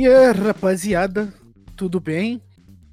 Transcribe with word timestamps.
E 0.00 0.06
aí, 0.06 0.32
rapaziada, 0.32 1.30
tudo 1.76 2.00
bem? 2.00 2.40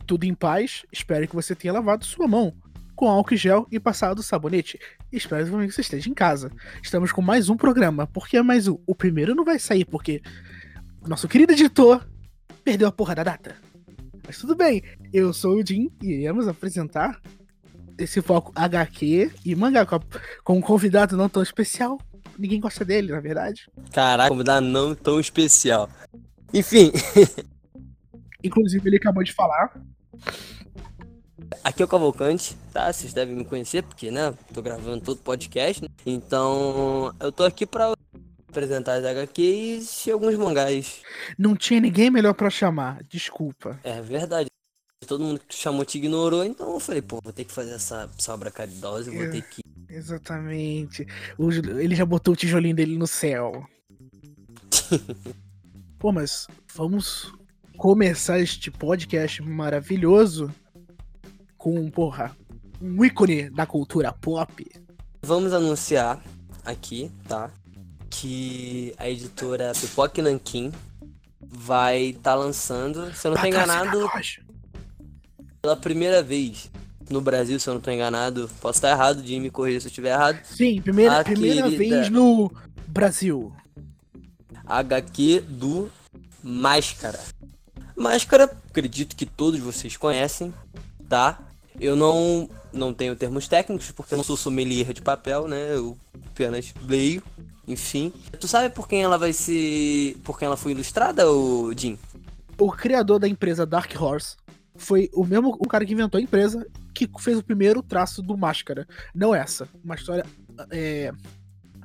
Tudo 0.05 0.25
em 0.25 0.33
paz? 0.33 0.85
Espero 0.91 1.25
que 1.25 1.33
você 1.33 1.55
tenha 1.55 1.71
lavado 1.71 2.03
sua 2.03 2.27
mão 2.27 2.53
com 2.97 3.07
álcool 3.07 3.33
e 3.33 3.37
gel 3.37 3.65
e 3.71 3.79
passado 3.79 4.21
sabonete. 4.21 4.77
Espero 5.09 5.45
que 5.45 5.71
você 5.71 5.79
esteja 5.79 6.09
em 6.09 6.13
casa. 6.13 6.51
Estamos 6.83 7.13
com 7.13 7.21
mais 7.21 7.47
um 7.47 7.55
programa. 7.55 8.05
Por 8.07 8.27
que 8.27 8.41
mais 8.41 8.67
um? 8.67 8.77
O 8.85 8.93
primeiro 8.93 9.33
não 9.33 9.45
vai 9.45 9.57
sair 9.57 9.85
porque 9.85 10.21
nosso 11.07 11.29
querido 11.29 11.53
editor 11.53 12.05
perdeu 12.61 12.89
a 12.89 12.91
porra 12.91 13.15
da 13.15 13.23
data. 13.23 13.55
Mas 14.25 14.37
tudo 14.37 14.53
bem, 14.53 14.83
eu 15.13 15.31
sou 15.31 15.55
o 15.55 15.65
Jim 15.65 15.89
e 16.03 16.07
iremos 16.07 16.45
apresentar 16.45 17.21
esse 17.97 18.21
foco 18.21 18.51
HQ 18.53 19.31
e 19.45 19.55
mangá 19.55 19.85
com, 19.85 20.01
com 20.43 20.57
um 20.57 20.61
convidado 20.61 21.15
não 21.15 21.29
tão 21.29 21.41
especial. 21.41 21.97
Ninguém 22.37 22.59
gosta 22.59 22.83
dele, 22.83 23.13
na 23.13 23.21
verdade. 23.21 23.71
Caraca, 23.93 24.27
convidado 24.27 24.67
não 24.67 24.93
tão 24.93 25.21
especial. 25.21 25.89
Enfim. 26.53 26.91
Inclusive, 28.43 28.87
ele 28.87 28.97
acabou 28.97 29.23
de 29.23 29.33
falar. 29.33 29.81
Aqui 31.63 31.81
é 31.81 31.85
o 31.85 31.87
Cavalcante, 31.87 32.55
tá? 32.71 32.91
Vocês 32.91 33.13
devem 33.13 33.35
me 33.35 33.45
conhecer, 33.45 33.83
porque, 33.83 34.11
né? 34.11 34.33
Tô 34.53 34.61
gravando 34.61 35.01
todo 35.01 35.21
podcast. 35.21 35.81
Né? 35.81 35.89
Então, 36.05 37.13
eu 37.19 37.31
tô 37.31 37.43
aqui 37.43 37.65
pra 37.65 37.93
apresentar 38.47 38.95
as 38.95 39.05
HQs 39.05 40.07
e 40.07 40.11
alguns 40.11 40.35
mangás. 40.35 41.01
Não 41.37 41.55
tinha 41.55 41.79
ninguém 41.79 42.09
melhor 42.09 42.33
para 42.33 42.49
chamar, 42.49 43.03
desculpa. 43.03 43.79
É 43.83 44.01
verdade. 44.01 44.47
Todo 45.05 45.23
mundo 45.23 45.39
que 45.39 45.47
tu 45.47 45.55
chamou 45.55 45.85
te 45.85 45.97
ignorou, 45.97 46.43
então 46.43 46.73
eu 46.73 46.79
falei, 46.79 47.01
pô, 47.01 47.19
vou 47.23 47.31
ter 47.31 47.45
que 47.45 47.53
fazer 47.53 47.73
essa 47.73 48.09
sobra 48.17 48.49
caridosa, 48.49 49.11
vou 49.11 49.23
é, 49.23 49.29
ter 49.29 49.41
que. 49.43 49.61
Exatamente. 49.87 51.07
O, 51.37 51.51
ele 51.51 51.95
já 51.95 52.05
botou 52.05 52.33
o 52.33 52.37
tijolinho 52.37 52.75
dele 52.75 52.97
no 52.97 53.07
céu. 53.07 53.65
pô, 55.99 56.11
mas 56.11 56.47
vamos 56.75 57.33
começar 57.75 58.39
este 58.39 58.69
podcast 58.69 59.41
maravilhoso 59.41 60.53
com, 61.57 61.89
porra, 61.89 62.35
um 62.81 63.03
ícone 63.03 63.49
da 63.49 63.65
cultura 63.65 64.13
pop. 64.13 64.65
Vamos 65.21 65.53
anunciar 65.53 66.21
aqui, 66.63 67.11
tá? 67.27 67.49
Que 68.09 68.93
a 68.97 69.09
editora 69.09 69.73
Pipoque 69.79 70.21
Nankin 70.21 70.71
vai 71.41 72.09
estar 72.09 72.21
tá 72.31 72.35
lançando, 72.35 73.13
se 73.13 73.27
eu 73.27 73.31
não 73.31 73.41
tô 73.41 73.47
enganado, 73.47 74.07
pela 75.61 75.75
primeira 75.75 76.21
vez 76.21 76.69
no 77.09 77.21
Brasil, 77.21 77.59
se 77.59 77.67
eu 77.67 77.73
não 77.73 77.81
tô 77.81 77.89
enganado. 77.89 78.49
Posso 78.61 78.77
estar 78.77 78.91
errado, 78.91 79.21
de 79.21 79.39
me 79.39 79.49
corrigir 79.49 79.81
se 79.81 79.87
eu 79.87 79.89
estiver 79.89 80.13
errado. 80.13 80.39
Sim, 80.43 80.79
primeira, 80.81 81.23
primeira 81.23 81.69
vez 81.69 82.09
no 82.09 82.51
Brasil. 82.87 83.51
HQ 84.67 85.41
do 85.47 85.89
Máscara. 86.43 87.19
Máscara, 87.95 88.43
acredito 88.69 89.15
que 89.15 89.25
todos 89.25 89.59
vocês 89.59 89.97
conhecem, 89.97 90.53
tá? 91.09 91.39
Eu 91.79 91.95
não, 91.95 92.49
não 92.71 92.93
tenho 92.93 93.15
termos 93.15 93.47
técnicos, 93.47 93.91
porque 93.91 94.13
eu 94.13 94.17
não 94.17 94.23
sou 94.23 94.37
sommelier 94.37 94.93
de 94.93 95.01
papel, 95.01 95.47
né? 95.47 95.75
Eu 95.75 95.97
apenas 96.31 96.73
leio, 96.87 97.23
enfim. 97.67 98.13
Tu 98.39 98.47
sabe 98.47 98.73
por 98.73 98.87
quem 98.87 99.03
ela 99.03 99.17
vai 99.17 99.33
ser. 99.33 100.17
por 100.23 100.37
quem 100.37 100.45
ela 100.45 100.57
foi 100.57 100.71
ilustrada, 100.71 101.29
o 101.31 101.73
Jim? 101.75 101.97
O 102.57 102.71
criador 102.71 103.19
da 103.19 103.27
empresa 103.27 103.65
Dark 103.65 103.91
Horse 103.99 104.35
foi 104.75 105.09
o 105.13 105.25
mesmo 105.25 105.55
o 105.59 105.67
cara 105.67 105.85
que 105.85 105.93
inventou 105.93 106.19
a 106.19 106.21
empresa 106.21 106.65
que 106.93 107.09
fez 107.19 107.37
o 107.37 107.43
primeiro 107.43 107.83
traço 107.83 108.21
do 108.21 108.37
Máscara. 108.37 108.87
Não 109.13 109.33
essa. 109.33 109.67
Uma 109.83 109.95
história 109.95 110.25
é, 110.71 111.11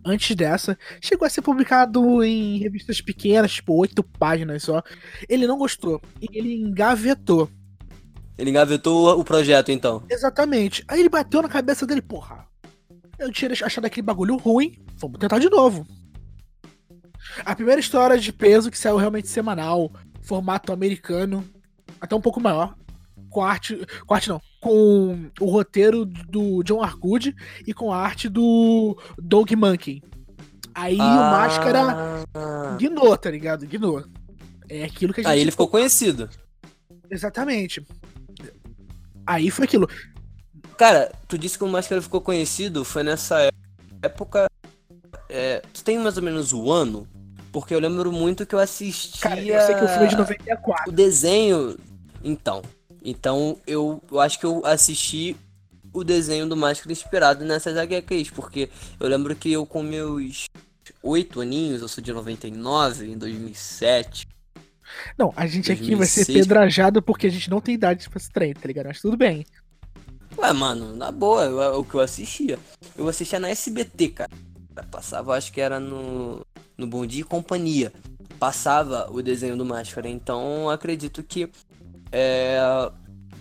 antes 0.05 0.34
dessa, 0.34 0.78
chegou 1.00 1.27
a 1.27 1.31
ser 1.31 1.42
publicado 1.42 2.22
em 2.25 2.58
revistas 2.58 3.00
pequenas, 3.00 3.53
tipo 3.53 3.75
oito 3.75 4.03
páginas 4.03 4.62
só. 4.62 4.83
Ele 5.28 5.47
não 5.47 5.58
gostou 5.58 6.00
e 6.20 6.39
ele 6.39 6.55
engavetou. 6.55 7.48
Ele 8.36 8.51
engavetou 8.51 9.18
o 9.18 9.24
projeto, 9.24 9.70
então. 9.70 10.02
Exatamente. 10.11 10.85
Aí 10.89 11.01
ele 11.01 11.08
bateu 11.08 11.42
na 11.42 11.48
cabeça 11.48 11.86
dele, 11.86 12.02
porra. 12.02 12.46
Eu 13.18 13.30
tinha 13.30 13.52
achado 13.52 13.85
aquele 13.85 14.05
bagulho 14.05 14.36
ruim, 14.36 14.77
vamos 14.96 15.18
tentar 15.18 15.39
de 15.39 15.48
novo. 15.48 15.86
A 17.45 17.55
primeira 17.55 17.80
história 17.80 18.18
de 18.18 18.33
peso 18.33 18.70
que 18.70 18.79
saiu 18.79 18.96
realmente 18.96 19.29
semanal, 19.29 19.92
formato 20.23 20.73
americano, 20.73 21.45
até 22.01 22.17
um 22.17 22.20
pouco 22.20 22.41
maior, 22.41 22.74
com 23.33 23.43
arte, 23.43 23.85
com 24.07 24.15
arte 24.15 24.29
não, 24.29 24.41
com 24.61 25.31
o 25.41 25.47
roteiro 25.47 26.05
do 26.05 26.63
John 26.63 26.83
Arcud 26.83 27.35
e 27.67 27.75
com 27.75 27.93
a 27.93 27.97
arte 27.97 28.29
do 28.29 28.97
Doug 29.19 29.51
Monkey. 29.53 30.03
Aí 30.75 30.98
ah. 31.01 31.05
o 31.05 31.31
Máscara 31.33 32.25
guinou, 32.79 33.17
tá 33.17 33.31
ligado? 33.31 33.67
Guinou. 33.67 34.05
É 34.69 34.85
aquilo 34.85 35.13
que 35.13 35.21
a 35.21 35.25
gente. 35.25 35.33
Aí 35.33 35.41
ele 35.41 35.51
ficou 35.51 35.69
conhecido. 35.69 36.29
Exatamente. 37.11 37.85
Aí 39.27 39.51
foi 39.51 39.65
aquilo. 39.65 39.89
Cara, 40.77 41.13
tu 41.29 41.37
disse 41.37 41.59
que 41.59 41.65
o 41.65 41.69
Máscara 41.69 42.01
ficou 42.01 42.21
conhecido, 42.21 42.85
foi 42.85 43.03
nessa 43.03 43.51
época. 44.03 44.47
É, 45.29 45.63
tu 45.73 45.83
tem 45.85 45.98
mais 45.98 46.17
ou 46.17 46.23
menos 46.23 46.53
o 46.53 46.71
ano? 46.71 47.07
Porque 47.53 47.75
eu 47.75 47.79
lembro 47.79 48.11
muito 48.11 48.47
que 48.47 48.55
eu 48.55 48.59
assistia. 48.59 49.21
Cara, 49.21 49.42
eu 49.42 49.61
sei 49.61 49.75
que 49.75 49.85
o 49.85 49.89
filme 49.89 50.05
é 50.05 50.09
de 50.09 50.17
94. 50.17 50.91
O 50.91 50.92
desenho. 50.92 51.77
Então. 52.25 52.63
Então 53.05 53.58
eu, 53.67 54.02
eu 54.11 54.20
acho 54.20 54.39
que 54.39 54.46
eu 54.46 54.64
assisti 54.64 55.36
o 55.92 56.02
desenho 56.02 56.48
do 56.48 56.57
Máscara 56.57 56.92
inspirado 56.92 57.45
nessas 57.45 57.77
HQs, 57.77 58.30
porque 58.30 58.70
eu 58.98 59.08
lembro 59.08 59.36
que 59.36 59.52
eu 59.52 59.67
com 59.67 59.83
meus 59.83 60.46
oito 61.02 61.41
aninhos, 61.41 61.83
eu 61.83 61.89
sou 61.89 62.02
de 62.02 62.12
99, 62.12 63.12
em 63.12 63.18
2007. 63.18 64.27
Não, 65.18 65.33
a 65.36 65.46
gente 65.46 65.67
2006, 65.67 65.80
aqui 65.80 65.95
vai 65.95 66.07
ser 66.07 66.33
pedrajado 66.33 67.02
porque 67.02 67.27
a 67.27 67.30
gente 67.30 67.51
não 67.51 67.61
tem 67.61 67.74
idade 67.74 68.08
pra 68.08 68.18
esse 68.18 68.30
trem, 68.30 68.55
tá 68.55 68.67
ligado? 68.67 68.86
Mas 68.86 69.01
tudo 69.01 69.17
bem. 69.17 69.45
Ué, 70.39 70.52
mano, 70.52 70.96
na 70.96 71.11
boa, 71.11 71.45
eu, 71.45 71.80
o 71.80 71.85
que 71.85 71.95
eu 71.95 72.01
assistia. 72.01 72.58
Eu 72.96 73.08
assistia 73.08 73.39
na 73.39 73.51
SBT, 73.51 74.08
cara. 74.08 74.30
Passava, 74.91 75.36
acho 75.36 75.52
que 75.52 75.61
era 75.61 75.79
no, 75.79 76.45
no 76.77 76.86
Bom 76.86 77.05
Dia 77.05 77.20
e 77.20 77.24
Companhia. 77.24 77.92
Passava 78.39 79.11
o 79.11 79.23
desenho 79.23 79.57
do 79.57 79.64
Máscara. 79.64 80.08
Então 80.08 80.70
acredito 80.70 81.23
que 81.23 81.51
é, 82.12 82.58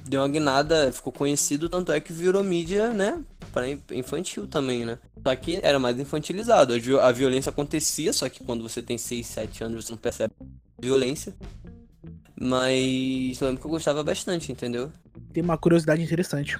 deu 0.06 0.22
uma 0.22 0.30
guinada, 0.30 0.92
ficou 0.92 1.12
conhecido, 1.12 1.70
tanto 1.70 1.92
é 1.92 2.00
que 2.00 2.14
virou 2.14 2.44
mídia, 2.44 2.92
né? 2.92 3.24
Pra 3.52 3.68
infantil 3.68 4.48
também, 4.48 4.86
né? 4.86 4.98
Só 5.22 5.36
que 5.36 5.60
era 5.62 5.78
mais 5.78 6.00
infantilizado. 6.00 6.74
A 7.02 7.12
violência 7.12 7.50
acontecia, 7.50 8.14
só 8.14 8.30
que 8.30 8.44
quando 8.44 8.64
você 8.64 8.82
tem 8.82 8.98
6, 8.98 9.28
7 9.28 9.64
anos 9.64 9.86
você 9.86 9.92
não 9.92 9.98
percebe 9.98 10.34
violência. 10.80 11.36
Mas 12.40 13.40
eu 13.40 13.48
lembro 13.48 13.62
que 13.62 13.68
eu 13.68 13.72
gostava 13.72 14.04
bastante, 14.04 14.52
entendeu? 14.52 14.92
Tem 15.32 15.44
uma 15.44 15.58
curiosidade 15.58 16.02
interessante. 16.02 16.58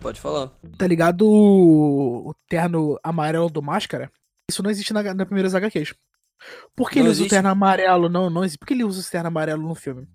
Pode 0.00 0.20
falar. 0.20 0.50
Tá 0.76 0.86
ligado 0.86 1.26
o, 1.26 2.34
terno 2.48 2.98
amarelo 3.02 3.48
do 3.48 3.62
Máscara? 3.62 4.10
Isso 4.50 4.62
não 4.62 4.70
existe 4.70 4.92
na, 4.92 5.14
na 5.14 5.24
primeiras 5.24 5.54
HQs. 5.54 5.94
Por 6.74 6.90
que 6.90 6.98
não 6.98 7.06
ele 7.06 7.10
existe? 7.10 7.26
usa 7.26 7.26
o 7.26 7.36
terno 7.36 7.48
amarelo? 7.50 8.08
Não, 8.08 8.30
não 8.30 8.44
existe. 8.44 8.58
Por 8.58 8.66
que 8.66 8.74
ele 8.74 8.84
usa 8.84 9.00
o 9.00 9.10
terno 9.10 9.28
amarelo 9.28 9.66
no 9.66 9.74
filme? 9.74 10.08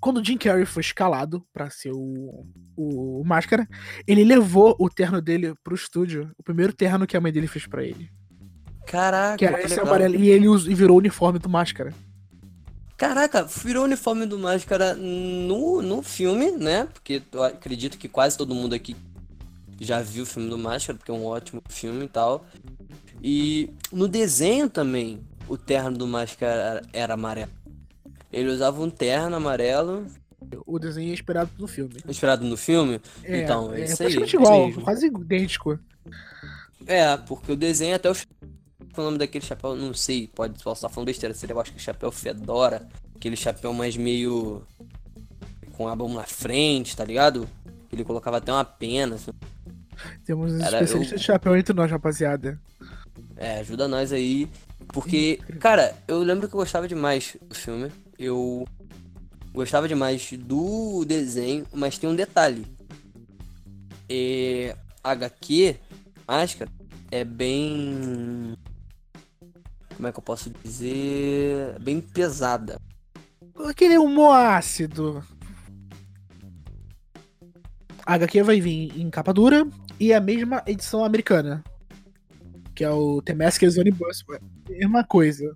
Quando 0.00 0.18
o 0.18 0.24
Jim 0.24 0.36
Carrey 0.36 0.64
foi 0.64 0.80
escalado 0.80 1.44
para 1.52 1.70
ser 1.70 1.92
o, 1.92 2.46
o, 2.76 3.22
Máscara, 3.24 3.66
ele 4.06 4.24
levou 4.24 4.76
o 4.78 4.88
terno 4.88 5.20
dele 5.20 5.54
pro 5.62 5.74
estúdio. 5.74 6.30
O 6.38 6.42
primeiro 6.42 6.72
terno 6.72 7.06
que 7.06 7.16
a 7.16 7.20
mãe 7.20 7.32
dele 7.32 7.46
fez 7.46 7.66
para 7.66 7.84
ele. 7.84 8.10
Caraca, 8.86 9.36
que 9.36 9.44
era 9.44 9.60
esse 9.60 9.70
legal. 9.70 9.86
amarelo. 9.86 10.14
E 10.16 10.28
ele 10.28 10.46
e 10.46 10.74
virou 10.74 10.96
o 10.96 10.98
uniforme 10.98 11.38
do 11.38 11.48
Máscara. 11.48 11.92
Caraca, 12.96 13.44
virou 13.44 13.82
o 13.82 13.86
uniforme 13.86 14.26
do 14.26 14.38
Máscara 14.38 14.94
no, 14.94 15.82
no 15.82 16.02
filme, 16.02 16.52
né? 16.52 16.86
Porque 16.92 17.22
eu 17.32 17.42
acredito 17.42 17.98
que 17.98 18.08
quase 18.08 18.38
todo 18.38 18.54
mundo 18.54 18.74
aqui 18.74 18.94
já 19.80 20.00
viu 20.00 20.22
o 20.22 20.26
filme 20.26 20.48
do 20.48 20.56
Máscara, 20.56 20.96
porque 20.96 21.10
é 21.10 21.14
um 21.14 21.26
ótimo 21.26 21.60
filme 21.68 22.04
e 22.04 22.08
tal. 22.08 22.46
E 23.22 23.70
no 23.92 24.08
desenho 24.08 24.68
também, 24.68 25.20
o 25.48 25.56
terno 25.56 25.96
do 25.96 26.06
Máscara 26.06 26.82
era 26.92 27.14
amarelo. 27.14 27.50
Ele 28.32 28.48
usava 28.48 28.80
um 28.80 28.90
terno 28.90 29.36
amarelo. 29.36 30.06
O 30.66 30.78
desenho 30.78 31.10
é 31.10 31.12
inspirado 31.12 31.50
no 31.58 31.68
filme. 31.68 31.94
Inspirado 32.08 32.44
no 32.44 32.56
filme? 32.56 33.00
É, 33.22 33.42
então, 33.42 33.72
é, 33.72 33.82
é 33.82 33.84
isso 33.84 34.02
aí. 34.02 34.14
igual, 34.14 34.66
mesmo. 34.66 34.82
quase 34.82 35.06
idêntico. 35.06 35.78
É, 36.86 37.16
porque 37.16 37.52
o 37.52 37.56
desenho 37.56 37.94
até 37.94 38.10
o 38.10 38.14
o 39.00 39.02
nome 39.02 39.18
daquele 39.18 39.44
chapéu, 39.44 39.74
não 39.74 39.94
sei, 39.94 40.28
pode 40.28 40.62
posso 40.62 40.80
estar 40.80 40.88
falando 40.88 41.06
besteira, 41.06 41.34
seria 41.34 41.54
eu 41.54 41.60
acho 41.60 41.72
que 41.72 41.80
chapéu 41.80 42.12
Fedora, 42.12 42.86
aquele 43.16 43.36
chapéu 43.36 43.72
mais 43.72 43.96
meio 43.96 44.62
com 45.72 45.88
a 45.88 45.96
mão 45.96 46.12
na 46.12 46.24
frente, 46.24 46.96
tá 46.96 47.04
ligado? 47.04 47.48
Ele 47.90 48.04
colocava 48.04 48.38
até 48.38 48.52
uma 48.52 48.64
pena. 48.64 49.16
Assim. 49.16 49.30
Temos 50.24 50.52
especialistas 50.52 51.12
eu... 51.12 51.18
de 51.18 51.24
chapéu 51.24 51.56
entre 51.56 51.74
nós, 51.74 51.90
rapaziada. 51.90 52.60
É, 53.36 53.60
ajuda 53.60 53.88
nós 53.88 54.12
aí. 54.12 54.48
Porque, 54.88 55.38
cara, 55.60 55.94
eu 56.06 56.18
lembro 56.22 56.48
que 56.48 56.54
eu 56.54 56.58
gostava 56.58 56.88
demais 56.88 57.36
do 57.48 57.54
filme. 57.54 57.90
Eu 58.18 58.66
gostava 59.52 59.88
demais 59.88 60.32
do 60.32 61.04
desenho, 61.04 61.66
mas 61.72 61.98
tem 61.98 62.08
um 62.08 62.14
detalhe. 62.14 62.66
É, 64.08 64.76
HQ, 65.02 65.76
máscara, 66.26 66.70
é 67.10 67.24
bem. 67.24 68.54
Como 69.96 70.08
é 70.08 70.12
que 70.12 70.18
eu 70.18 70.22
posso 70.22 70.50
dizer? 70.62 71.78
Bem 71.80 72.00
pesada. 72.00 72.80
aquele 73.68 73.98
humor 73.98 74.34
ácido. 74.34 75.24
A 78.04 78.14
HQ 78.14 78.42
vai 78.42 78.60
vir 78.60 78.98
em 78.98 79.08
capa 79.10 79.32
dura 79.32 79.66
e 80.00 80.12
a 80.12 80.20
mesma 80.20 80.62
edição 80.66 81.04
americana. 81.04 81.62
Que 82.74 82.84
é 82.84 82.90
o 82.90 83.20
The 83.22 83.34
Maskers 83.34 83.76
Omnibus. 83.78 84.24
Mesma 84.68 85.04
coisa. 85.04 85.54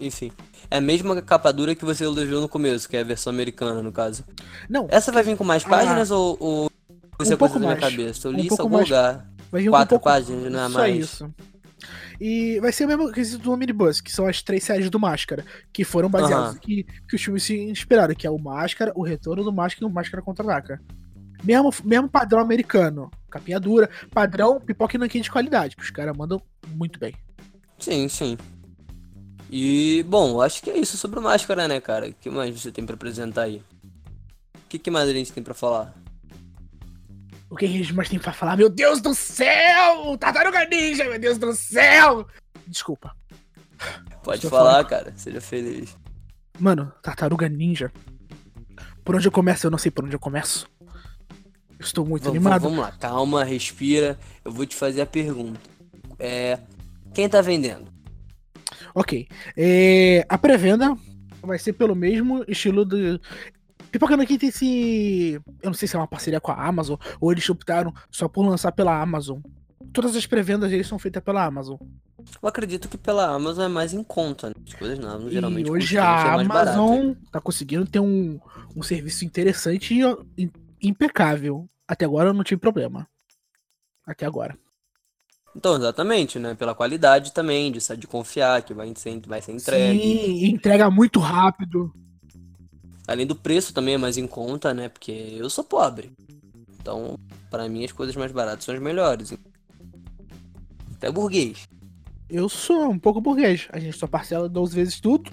Enfim. 0.00 0.30
É 0.70 0.76
a 0.78 0.80
mesma 0.80 1.20
capa 1.22 1.52
dura 1.52 1.74
que 1.74 1.84
você 1.84 2.04
elogiou 2.04 2.40
no 2.40 2.48
começo, 2.48 2.88
que 2.88 2.96
é 2.96 3.00
a 3.00 3.04
versão 3.04 3.32
americana, 3.32 3.82
no 3.82 3.90
caso. 3.92 4.24
Não, 4.68 4.86
Essa 4.90 5.10
vai 5.10 5.22
vir 5.22 5.36
com 5.36 5.44
mais 5.44 5.64
páginas 5.64 6.10
ou, 6.10 6.36
ou 6.38 6.70
isso 7.20 7.30
Um 7.30 7.34
é 7.34 7.36
pouco 7.36 7.58
da 7.58 7.66
minha 7.66 7.76
cabeça? 7.76 8.28
Eu 8.28 8.32
Um 8.32 8.34
li 8.34 8.40
isso 8.40 8.46
em 8.46 8.48
pouco 8.56 8.62
algum 8.62 8.76
mais. 8.76 8.88
lugar. 8.88 9.26
vai 9.50 9.62
vir 9.62 9.68
um 9.68 9.72
Quatro 9.72 9.88
pouco... 9.90 10.04
páginas, 10.04 10.52
não 10.52 10.60
é 10.60 10.68
Só 10.68 10.78
mais. 10.78 10.96
isso. 10.96 11.34
E 12.20 12.60
vai 12.60 12.70
ser 12.70 12.84
o 12.84 12.88
mesmo 12.88 13.10
quesito 13.10 13.42
do 13.42 13.52
Omnibus, 13.52 14.00
que 14.02 14.12
são 14.12 14.26
as 14.26 14.42
três 14.42 14.62
séries 14.62 14.90
do 14.90 15.00
Máscara, 15.00 15.42
que 15.72 15.84
foram 15.84 16.08
baseadas 16.10 16.50
Aham. 16.50 16.58
que, 16.58 16.84
que 17.08 17.16
os 17.16 17.22
filmes 17.22 17.42
se 17.42 17.58
inspiraram, 17.58 18.14
que 18.14 18.26
é 18.26 18.30
o 18.30 18.38
Máscara, 18.38 18.92
o 18.94 19.02
Retorno 19.02 19.42
do 19.42 19.52
Máscara 19.52 19.86
e 19.86 19.90
o 19.90 19.94
Máscara 19.94 20.22
Contra-Ataca. 20.22 20.80
Mesmo, 21.42 21.70
mesmo 21.84 22.08
padrão 22.08 22.40
americano, 22.40 23.10
capinha 23.30 23.58
dura, 23.58 23.88
padrão 24.12 24.60
pipoca 24.60 24.96
e 24.96 24.98
nanquim 24.98 25.20
de 25.20 25.30
qualidade, 25.30 25.76
que 25.76 25.82
os 25.82 25.90
caras 25.90 26.16
mandam 26.16 26.40
muito 26.68 26.98
bem. 26.98 27.14
Sim, 27.78 28.08
sim. 28.08 28.36
E, 29.50 30.04
bom, 30.08 30.40
acho 30.40 30.62
que 30.62 30.70
é 30.70 30.78
isso 30.78 30.96
sobre 30.96 31.18
o 31.18 31.22
Máscara, 31.22 31.66
né, 31.66 31.80
cara? 31.80 32.08
O 32.08 32.14
que 32.14 32.30
mais 32.30 32.60
você 32.60 32.70
tem 32.70 32.84
pra 32.86 32.94
apresentar 32.94 33.42
aí? 33.42 33.62
O 34.54 34.68
que, 34.68 34.78
que 34.78 34.90
mais 34.90 35.08
a 35.08 35.12
gente 35.12 35.32
tem 35.32 35.42
pra 35.42 35.54
falar? 35.54 35.92
O 37.48 37.56
que 37.56 37.64
a 37.64 37.68
gente 37.68 37.92
mais 37.92 38.08
tem 38.08 38.18
pra 38.18 38.32
falar? 38.32 38.56
Meu 38.56 38.68
Deus 38.70 39.00
do 39.00 39.12
céu! 39.14 40.16
Tartaruga 40.18 40.64
Ninja, 40.66 41.04
meu 41.04 41.18
Deus 41.18 41.36
do 41.36 41.52
céu! 41.52 42.26
Desculpa. 42.66 43.16
Pode 44.22 44.36
Estou 44.44 44.50
falar, 44.50 44.70
falando. 44.72 44.86
cara. 44.86 45.12
Seja 45.16 45.40
feliz. 45.40 45.96
Mano, 46.60 46.92
Tartaruga 47.02 47.48
Ninja. 47.48 47.90
Por 49.02 49.16
onde 49.16 49.26
eu 49.26 49.32
começo? 49.32 49.66
Eu 49.66 49.70
não 49.72 49.78
sei 49.78 49.90
por 49.90 50.04
onde 50.04 50.14
eu 50.14 50.20
começo. 50.20 50.68
Estou 51.80 52.04
muito 52.04 52.24
Vamos, 52.24 52.36
animado. 52.36 52.62
vamos 52.62 52.78
lá, 52.78 52.92
calma, 52.92 53.42
respira. 53.42 54.18
Eu 54.44 54.52
vou 54.52 54.66
te 54.66 54.76
fazer 54.76 55.00
a 55.00 55.06
pergunta. 55.06 55.58
É. 56.18 56.58
Quem 57.14 57.28
tá 57.28 57.40
vendendo? 57.40 57.86
Ok. 58.94 59.26
É, 59.56 60.24
a 60.28 60.36
pré-venda 60.36 60.96
vai 61.42 61.58
ser 61.58 61.72
pelo 61.72 61.94
mesmo 61.96 62.44
estilo 62.46 62.84
do. 62.84 63.20
Pipoca 63.90 64.16
Nankin 64.16 64.38
tem 64.38 64.50
esse. 64.50 65.40
Eu 65.62 65.66
não 65.70 65.74
sei 65.74 65.88
se 65.88 65.96
é 65.96 65.98
uma 65.98 66.06
parceria 66.06 66.40
com 66.40 66.52
a 66.52 66.66
Amazon 66.66 66.96
ou 67.20 67.32
eles 67.32 67.48
optaram 67.48 67.92
só 68.10 68.28
por 68.28 68.46
lançar 68.46 68.72
pela 68.72 69.00
Amazon. 69.00 69.38
Todas 69.92 70.14
as 70.14 70.26
pré-vendas 70.26 70.70
deles 70.70 70.86
são 70.86 70.98
feitas 70.98 71.22
pela 71.22 71.44
Amazon. 71.44 71.76
Eu 72.40 72.48
acredito 72.48 72.88
que 72.88 72.98
pela 72.98 73.34
Amazon 73.34 73.64
é 73.64 73.68
mais 73.68 73.92
em 73.92 74.04
conta, 74.04 74.48
né? 74.48 74.54
As 74.64 74.74
coisas 74.74 74.98
não, 74.98 75.28
geralmente 75.28 75.66
e 75.66 75.70
hoje 75.70 75.98
a 75.98 76.04
baratas. 76.04 76.76
Amazon 76.76 77.12
tá 77.32 77.40
conseguindo 77.40 77.86
ter 77.86 77.98
um, 77.98 78.38
um 78.76 78.82
serviço 78.82 79.24
interessante 79.24 79.98
e 80.38 80.50
impecável. 80.82 81.68
Até 81.86 82.04
agora 82.04 82.30
eu 82.30 82.34
não 82.34 82.44
tive 82.44 82.60
problema. 82.60 83.08
Até 84.06 84.26
agora. 84.26 84.58
Então, 85.54 85.76
exatamente, 85.76 86.38
né? 86.38 86.54
Pela 86.54 86.74
qualidade 86.74 87.32
também, 87.32 87.72
de, 87.72 87.80
de 87.96 88.06
confiar 88.06 88.62
que 88.62 88.72
vai 88.72 88.92
ser, 88.94 89.20
vai 89.26 89.42
ser 89.42 89.52
entregue. 89.52 90.00
Sim, 90.00 90.46
entrega 90.46 90.90
muito 90.90 91.18
rápido. 91.18 91.92
Além 93.06 93.26
do 93.26 93.34
preço 93.34 93.74
também 93.74 93.94
é 93.94 93.98
mais 93.98 94.16
em 94.16 94.26
conta, 94.26 94.72
né? 94.72 94.88
Porque 94.88 95.10
eu 95.10 95.50
sou 95.50 95.64
pobre. 95.64 96.12
Então, 96.80 97.18
pra 97.50 97.68
mim, 97.68 97.84
as 97.84 97.92
coisas 97.92 98.14
mais 98.14 98.30
baratas 98.30 98.64
são 98.64 98.74
as 98.74 98.80
melhores. 98.80 99.34
Até 100.94 101.10
burguês. 101.10 101.68
Eu 102.28 102.48
sou 102.48 102.88
um 102.88 102.98
pouco 102.98 103.20
burguês. 103.20 103.66
A 103.72 103.80
gente 103.80 103.98
só 103.98 104.06
parcela 104.06 104.48
12 104.48 104.74
vezes 104.74 105.00
tudo. 105.00 105.30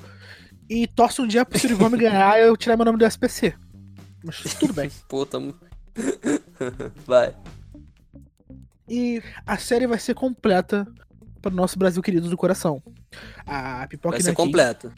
E 0.67 0.87
torce 0.87 1.21
um 1.21 1.27
dia 1.27 1.45
pro 1.45 1.59
Surigome 1.59 1.97
ganhar 1.97 2.39
e 2.39 2.47
eu 2.47 2.57
tirar 2.57 2.75
meu 2.75 2.85
nome 2.85 2.97
do 2.97 3.05
SPC. 3.05 3.53
Mas 4.27 4.55
tudo 4.55 4.73
bem. 4.73 4.91
Pô, 5.07 5.25
tamo. 5.25 5.55
Vai. 7.07 7.33
E 8.89 9.21
a 9.45 9.57
série 9.57 9.87
vai 9.87 9.99
ser 9.99 10.13
completa 10.13 10.87
para 11.41 11.51
o 11.51 11.55
nosso 11.55 11.77
Brasil 11.77 12.01
querido 12.01 12.29
do 12.29 12.37
coração. 12.37 12.81
A 13.45 13.85
Pipoca 13.87 14.15
Vai 14.15 14.21
ser 14.21 14.29
Nanquim 14.29 14.43
completo. 14.43 14.93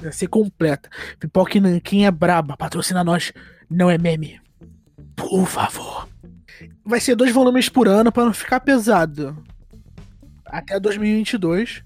vai 0.00 0.12
ser 0.12 0.26
completa. 0.28 0.88
Pipoca 1.18 1.60
Nanquim 1.60 2.04
é 2.04 2.10
braba, 2.10 2.56
patrocina 2.56 3.02
nós, 3.04 3.32
não 3.68 3.90
é 3.90 3.98
meme. 3.98 4.40
Por 5.14 5.46
favor. 5.46 6.08
Vai 6.84 7.00
ser 7.00 7.14
dois 7.14 7.32
volumes 7.32 7.68
por 7.68 7.88
ano 7.88 8.10
para 8.10 8.24
não 8.24 8.32
ficar 8.32 8.60
pesado. 8.60 9.36
Até 10.46 10.78
2022 10.80 11.82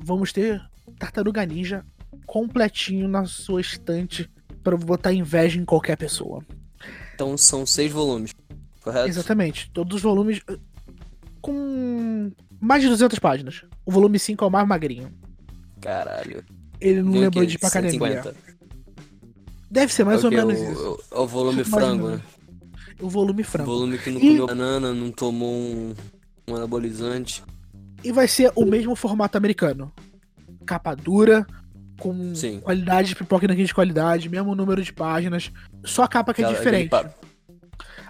vamos 0.00 0.32
ter 0.32 0.62
Tartaruga 0.98 1.44
Ninja 1.44 1.84
completinho 2.26 3.08
na 3.08 3.26
sua 3.26 3.60
estante 3.60 4.30
para 4.62 4.76
botar 4.76 5.12
inveja 5.12 5.58
em 5.60 5.64
qualquer 5.64 5.96
pessoa. 5.96 6.42
Então 7.14 7.36
são 7.36 7.64
seis 7.66 7.90
volumes. 7.92 8.32
Correto? 8.82 9.08
Exatamente. 9.08 9.70
Todos 9.72 9.96
os 9.96 10.02
volumes 10.02 10.40
eh, 10.48 10.56
com 11.40 12.30
mais 12.60 12.82
de 12.82 12.88
200 12.88 13.18
páginas. 13.18 13.64
O 13.84 13.90
volume 13.90 14.18
5 14.18 14.44
é 14.44 14.48
o 14.48 14.50
mais 14.50 14.66
magrinho. 14.66 15.10
Caralho. 15.80 16.44
Ele 16.80 17.02
não 17.02 17.12
o 17.12 17.20
lembrou 17.20 17.44
de 17.44 17.54
ir 17.56 17.58
pra 17.58 17.68
academia. 17.68 18.22
150. 18.22 18.36
Deve 19.70 19.92
ser 19.92 20.04
mais 20.04 20.22
é 20.22 20.26
ou 20.26 20.32
o, 20.32 20.34
menos 20.36 20.58
o, 20.60 20.72
isso. 20.72 20.98
o- 21.12 21.16
é 21.16 21.18
o 21.20 21.26
volume 21.26 21.56
Mais 21.56 21.68
frango, 21.68 22.08
né? 22.10 22.20
O 23.00 23.08
volume 23.08 23.42
O 23.42 23.44
frango. 23.44 23.70
volume 23.70 23.98
que 23.98 24.10
não 24.10 24.18
E- 24.20 24.28
comeu 24.30 24.46
banana, 24.46 24.94
não 24.94 25.10
tomou 25.10 25.52
um, 25.54 25.94
um 26.48 26.56
anabolizante. 26.56 27.42
E 28.02 28.10
vai 28.12 28.26
ser 28.28 28.50
o 28.54 28.64
mesmo 28.64 28.94
formato 28.96 29.36
americano. 29.36 29.92
Capa 30.64 30.94
dura, 30.94 31.46
com 31.98 32.34
Sim. 32.34 32.60
qualidade 32.60 33.08
de 33.08 33.16
pipoca 33.16 33.44
e 33.52 33.64
de 33.64 33.74
qualidade, 33.74 34.28
mesmo 34.28 34.54
número 34.54 34.82
de 34.82 34.92
páginas. 34.92 35.50
Só 35.84 36.04
a 36.04 36.08
capa 36.08 36.32
que 36.32 36.42
é 36.42 36.44
Aquela- 36.44 36.58
diferente. 36.58 36.94
aquele 36.94 37.10
pa- 37.10 37.28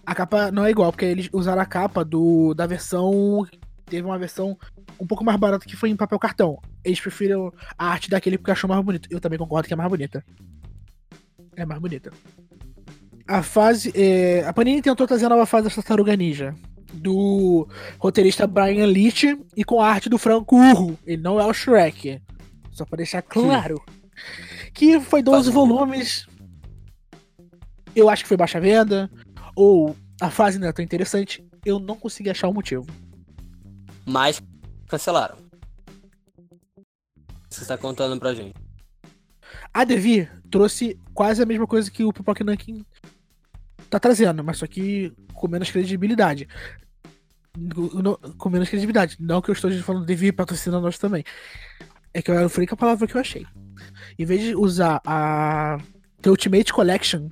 A 0.07 0.15
capa 0.15 0.51
não 0.51 0.65
é 0.65 0.71
igual, 0.71 0.91
porque 0.93 1.05
eles 1.05 1.29
usaram 1.33 1.61
a 1.61 1.67
capa 1.67 2.05
do 2.05 2.55
da 2.55 2.67
versão. 2.67 3.47
Teve 3.85 4.07
uma 4.07 4.19
versão 4.19 4.57
um 5.01 5.07
pouco 5.07 5.23
mais 5.25 5.39
barata 5.39 5.67
que 5.67 5.77
foi 5.77 5.91
em 5.91 5.97
papel 5.97 6.19
cartão. 6.19 6.59
Eles 6.85 7.01
preferiram 7.01 7.53
a 7.77 7.87
arte 7.89 8.09
daquele 8.11 8.39
porque 8.39 8.51
achou 8.51 8.69
mais 8.69 8.83
bonito. 8.83 9.07
Eu 9.11 9.21
também 9.21 9.39
concordo 9.39 9.67
que 9.69 9.73
é 9.75 9.77
mais 9.77 9.89
bonita. 9.91 10.25
É 11.57 11.65
mais 11.67 11.81
bonita. 11.81 12.11
A 13.27 13.43
fase. 13.43 13.93
é, 13.95 14.45
a 14.47 14.53
Panini 14.53 14.81
tentou 14.81 15.07
trazer 15.07 15.27
a 15.27 15.29
nova 15.29 15.45
fase 15.45 15.69
da 15.69 15.75
Tartaruga 15.75 16.17
Ninja. 16.17 16.55
Do 16.95 17.69
roteirista 17.99 18.47
Brian 18.47 18.87
Leach 18.87 19.39
e 19.57 19.63
com 19.65 19.81
a 19.81 19.89
arte 19.91 20.09
do 20.09 20.17
Franco 20.17 20.57
Urro. 20.57 20.99
Ele 21.07 21.21
não 21.23 21.39
é 21.39 21.45
o 21.45 21.53
Shrek. 21.53 22.21
Só 22.79 22.85
pra 22.85 22.97
deixar 22.97 23.23
claro. 23.23 23.83
Que 24.73 25.01
foi 25.01 25.23
12 25.23 25.45
Faz- 25.45 25.55
volumes. 25.55 26.27
Eu 27.95 28.09
acho 28.09 28.23
que 28.23 28.29
foi 28.29 28.37
baixa 28.37 28.61
venda. 28.61 29.11
Ou 29.57 29.97
a 30.21 30.31
fase 30.31 30.59
não 30.59 30.69
é 30.69 30.73
tão 30.73 30.85
interessante. 30.85 31.45
Eu 31.65 31.79
não 31.81 31.97
consegui 31.97 32.31
achar 32.31 32.49
o 32.49 32.55
motivo. 32.55 32.87
Mas 34.07 34.41
cancelaram. 34.87 35.37
Você 37.51 37.65
tá 37.65 37.77
contando 37.77 38.19
pra 38.19 38.35
gente. 38.35 38.55
A 39.75 39.85
Devi 39.85 40.29
trouxe 40.51 40.99
quase 41.13 41.43
a 41.43 41.47
mesma 41.47 41.67
coisa 41.67 41.91
que 41.91 42.05
o 42.05 42.13
Pipoca 42.13 42.45
Nankin 42.45 42.85
tá 43.91 43.99
trazendo, 43.99 44.45
mas 44.45 44.59
só 44.59 44.67
que 44.67 45.13
com 45.35 45.49
menos 45.49 45.71
credibilidade. 45.71 46.47
No- 47.57 48.17
com 48.39 48.49
menos 48.51 48.69
credibilidade. 48.69 49.17
Não 49.19 49.43
que 49.43 49.51
eu 49.51 49.53
estou 49.53 49.71
falando 49.83 50.07
Devi 50.07 50.31
patrocina 50.31 50.81
nós 50.81 50.97
também. 50.99 51.25
É 52.15 52.23
que 52.23 52.31
eu 52.31 52.49
falei 52.49 52.67
com 52.67 52.75
a 52.75 52.79
palavra 52.79 53.07
que 53.07 53.15
eu 53.15 53.21
achei. 53.21 53.47
Em 54.19 54.25
vez 54.25 54.41
de 54.43 54.55
usar 54.57 55.01
a 55.07 55.79
The 56.23 56.31
Ultimate 56.31 56.73
Collection 56.73 57.29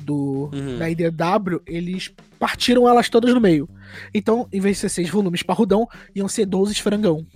do 0.00 0.50
Uhum. 0.52 0.78
da 0.78 0.90
IDW, 0.90 1.60
eles 1.66 2.12
partiram 2.38 2.88
elas 2.88 3.08
todas 3.08 3.32
no 3.34 3.40
meio. 3.40 3.68
Então, 4.14 4.48
em 4.52 4.60
vez 4.60 4.76
de 4.76 4.80
ser 4.80 4.88
seis 4.88 5.08
volumes 5.10 5.42
parrudão, 5.42 5.86
iam 6.14 6.28
ser 6.28 6.46
12 6.46 6.74
frangão. 6.80 7.26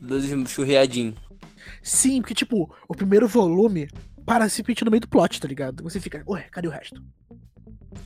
Doze 0.00 0.46
churriadinho. 0.46 1.14
Sim, 1.82 2.20
porque, 2.20 2.34
tipo, 2.34 2.72
o 2.88 2.94
primeiro 2.94 3.28
volume 3.28 3.88
para 4.24 4.48
se 4.48 4.58
repetir 4.58 4.84
no 4.84 4.90
meio 4.90 5.00
do 5.00 5.08
plot, 5.08 5.40
tá 5.40 5.48
ligado? 5.48 5.82
Você 5.82 6.00
fica, 6.00 6.22
ué, 6.26 6.46
cadê 6.50 6.68
o 6.68 6.70
resto? 6.70 7.02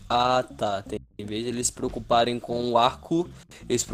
Ah, 0.09 0.43
tá. 0.57 0.83
Tem, 0.83 0.99
em 1.19 1.25
vez 1.25 1.45
de 1.45 1.49
eles 1.51 1.69
se 1.69 1.73
preocuparem 1.73 2.39
com 2.39 2.71
o 2.71 2.79
arco, 2.79 3.29
eles 3.69 3.83
se 3.83 3.87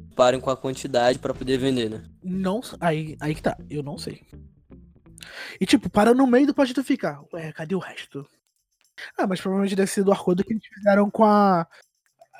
preocuparem 0.00 0.40
com 0.40 0.50
a 0.50 0.56
quantidade 0.56 1.18
pra 1.18 1.34
poder 1.34 1.58
vender, 1.58 1.88
né? 1.90 2.02
Não, 2.22 2.60
aí, 2.80 3.16
aí 3.20 3.34
que 3.34 3.42
tá, 3.42 3.56
eu 3.68 3.82
não 3.82 3.96
sei. 3.98 4.22
E, 5.60 5.66
tipo, 5.66 5.88
para 5.90 6.14
no 6.14 6.26
meio 6.26 6.46
do 6.46 6.54
plot 6.54 6.72
tu 6.74 6.82
fica, 6.82 7.20
ué, 7.32 7.52
cadê 7.52 7.74
o 7.74 7.78
resto? 7.78 8.26
Ah, 9.16 9.26
mas 9.26 9.40
provavelmente 9.40 9.76
deve 9.76 9.90
ser 9.90 10.02
do 10.04 10.12
acordo 10.12 10.44
que 10.44 10.52
eles 10.52 10.62
fizeram 10.66 11.10
com 11.10 11.24
a. 11.24 11.66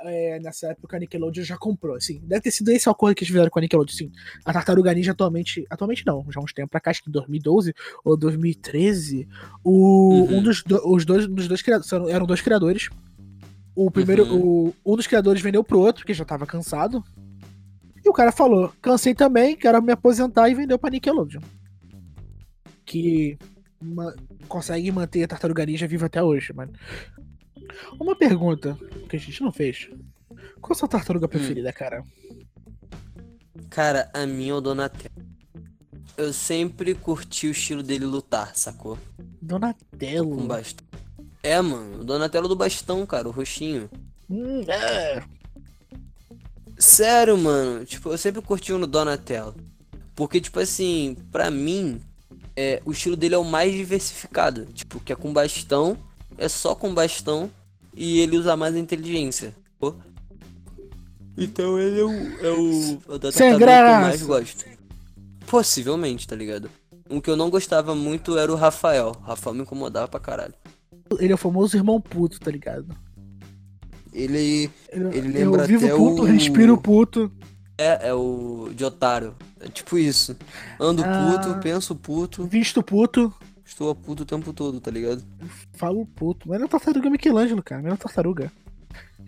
é, 0.04 0.38
nessa 0.40 0.68
época 0.68 0.96
a 0.96 1.00
Nickelodeon 1.00 1.44
já 1.44 1.56
comprou, 1.56 1.94
assim. 1.96 2.20
Deve 2.22 2.42
ter 2.42 2.50
sido 2.50 2.70
esse 2.70 2.88
o 2.88 2.92
acordo 2.92 3.14
que 3.14 3.22
eles 3.24 3.30
fizeram 3.32 3.50
com 3.50 3.58
a 3.58 3.62
Nickelodeon, 3.62 3.94
sim. 3.96 4.10
A 4.44 4.52
Tartaruga 4.52 4.92
Ninja 4.92 5.12
atualmente. 5.12 5.64
Atualmente 5.70 6.04
não, 6.06 6.24
já 6.30 6.40
há 6.40 6.42
uns 6.44 6.52
tempos 6.52 6.70
pra 6.70 6.80
cá, 6.80 6.90
acho 6.90 7.02
que 7.02 7.08
em 7.08 7.12
2012 7.12 7.74
ou 8.04 8.16
2013. 8.16 9.28
O, 9.64 10.24
Uhum. 10.24 10.38
Um 10.38 10.42
dos, 10.42 10.62
do- 10.62 10.82
os 10.94 11.04
dois, 11.04 11.26
dos 11.26 11.48
dois 11.48 11.62
criadores. 11.62 11.92
Eram 12.12 12.26
dois 12.26 12.40
criadores. 12.40 12.88
O 13.74 13.90
primeiro. 13.90 14.24
Uhum. 14.24 14.72
O, 14.84 14.92
um 14.92 14.96
dos 14.96 15.06
criadores 15.06 15.40
vendeu 15.40 15.62
pro 15.64 15.78
outro, 15.80 16.02
porque 16.02 16.12
já 16.14 16.24
tava 16.24 16.46
cansado. 16.46 17.02
E 18.04 18.08
o 18.08 18.12
cara 18.12 18.32
falou: 18.32 18.72
cansei 18.80 19.14
também, 19.14 19.56
quero 19.56 19.82
me 19.82 19.92
aposentar 19.92 20.48
e 20.48 20.54
vendeu 20.54 20.78
pra 20.78 20.90
Nickelodeon. 20.90 21.40
que 22.84 23.38
consegue 24.48 24.90
manter 24.92 25.24
a 25.24 25.28
tartaruga 25.28 25.64
ninja 25.64 25.86
viva 25.86 26.06
até 26.06 26.22
hoje, 26.22 26.52
mano. 26.52 26.72
Uma 27.98 28.16
pergunta 28.16 28.76
que 29.08 29.16
a 29.16 29.18
gente 29.18 29.40
não 29.42 29.52
fez. 29.52 29.88
Qual 30.60 30.72
a 30.72 30.74
sua 30.74 30.88
tartaruga 30.88 31.28
preferida, 31.28 31.72
cara? 31.72 32.04
Cara, 33.70 34.10
a 34.12 34.26
minha 34.26 34.50
é 34.52 34.54
o 34.54 34.60
Donatello. 34.60 35.14
Eu 36.16 36.32
sempre 36.32 36.94
curti 36.94 37.46
o 37.46 37.52
estilo 37.52 37.82
dele 37.82 38.04
lutar, 38.04 38.54
sacou? 38.56 38.98
Com 39.16 39.24
Donatello. 39.40 40.46
bastão. 40.46 40.86
É, 41.42 41.58
mano, 41.62 42.00
o 42.00 42.04
Donatello 42.04 42.48
do 42.48 42.56
bastão, 42.56 43.06
cara, 43.06 43.28
o 43.28 43.30
roxinho. 43.30 43.88
Hum, 44.28 44.60
é. 44.68 45.22
Sério, 46.80 47.36
mano. 47.36 47.84
Tipo, 47.84 48.08
eu 48.10 48.18
sempre 48.18 48.40
curti 48.40 48.72
o 48.72 48.78
no 48.78 48.86
Donatello. 48.86 49.54
Porque, 50.14 50.40
tipo 50.40 50.58
assim, 50.58 51.16
pra 51.30 51.50
mim, 51.50 52.00
é, 52.56 52.82
o 52.84 52.92
estilo 52.92 53.16
dele 53.16 53.34
é 53.34 53.38
o 53.38 53.44
mais 53.44 53.72
diversificado. 53.72 54.64
Tipo, 54.66 54.98
que 54.98 55.12
é 55.12 55.16
com 55.16 55.32
bastão, 55.32 55.96
é 56.38 56.48
só 56.48 56.74
com 56.74 56.92
bastão, 56.94 57.50
e 57.94 58.20
ele 58.20 58.38
usa 58.38 58.56
mais 58.56 58.74
a 58.74 58.78
inteligência. 58.78 59.54
pô. 59.78 59.94
Então 61.36 61.78
ele 61.78 62.00
é 62.00 62.04
o, 62.04 62.10
é 62.10 62.50
o, 62.50 62.98
é 63.12 63.14
o 63.14 63.18
tartaruga 63.18 63.58
que 63.58 63.72
eu 63.72 64.00
mais 64.00 64.22
gosto. 64.22 64.64
Possivelmente, 65.46 66.26
tá 66.26 66.34
ligado? 66.34 66.70
O 67.08 67.20
que 67.20 67.30
eu 67.30 67.36
não 67.36 67.50
gostava 67.50 67.94
muito 67.94 68.38
era 68.38 68.50
o 68.50 68.56
Rafael. 68.56 69.12
O 69.20 69.24
Rafael 69.24 69.54
me 69.54 69.62
incomodava 69.62 70.08
pra 70.08 70.20
caralho. 70.20 70.54
Ele 71.18 71.32
é 71.32 71.34
o 71.34 71.38
famoso 71.38 71.76
irmão 71.76 72.00
puto, 72.00 72.38
tá 72.38 72.50
ligado? 72.50 72.86
Ele 74.12 74.70
Ele, 74.90 75.28
lembra 75.28 75.62
eu 75.62 75.66
vivo 75.68 75.86
até 75.86 75.94
puto, 75.96 76.22
o- 76.22 76.24
respiro 76.24 76.76
puto. 76.78 77.30
é, 77.78 78.08
é 78.08 78.14
o 78.14 78.70
de 78.74 78.84
otário. 78.84 79.34
É 79.60 79.68
tipo 79.68 79.96
isso. 79.98 80.36
Ando 80.80 81.02
Ah. 81.04 81.38
puto, 81.38 81.60
penso 81.60 81.94
puto. 81.94 82.44
Visto 82.46 82.82
puto, 82.82 83.32
Estou 83.64 83.88
a 83.90 83.94
puto 83.94 84.24
o 84.24 84.26
tempo 84.26 84.52
todo, 84.52 84.80
tá 84.80 84.90
ligado? 84.90 85.22
falo 85.74 86.04
puto. 86.04 86.48
Mas 86.48 86.58
não 86.58 86.66
é 86.66 86.68
tartaruga 86.68 87.08
Michelangelo, 87.08 87.62
cara. 87.62 87.80
Não 87.82 87.92
é 87.92 87.96
tartaruga. 87.96 88.50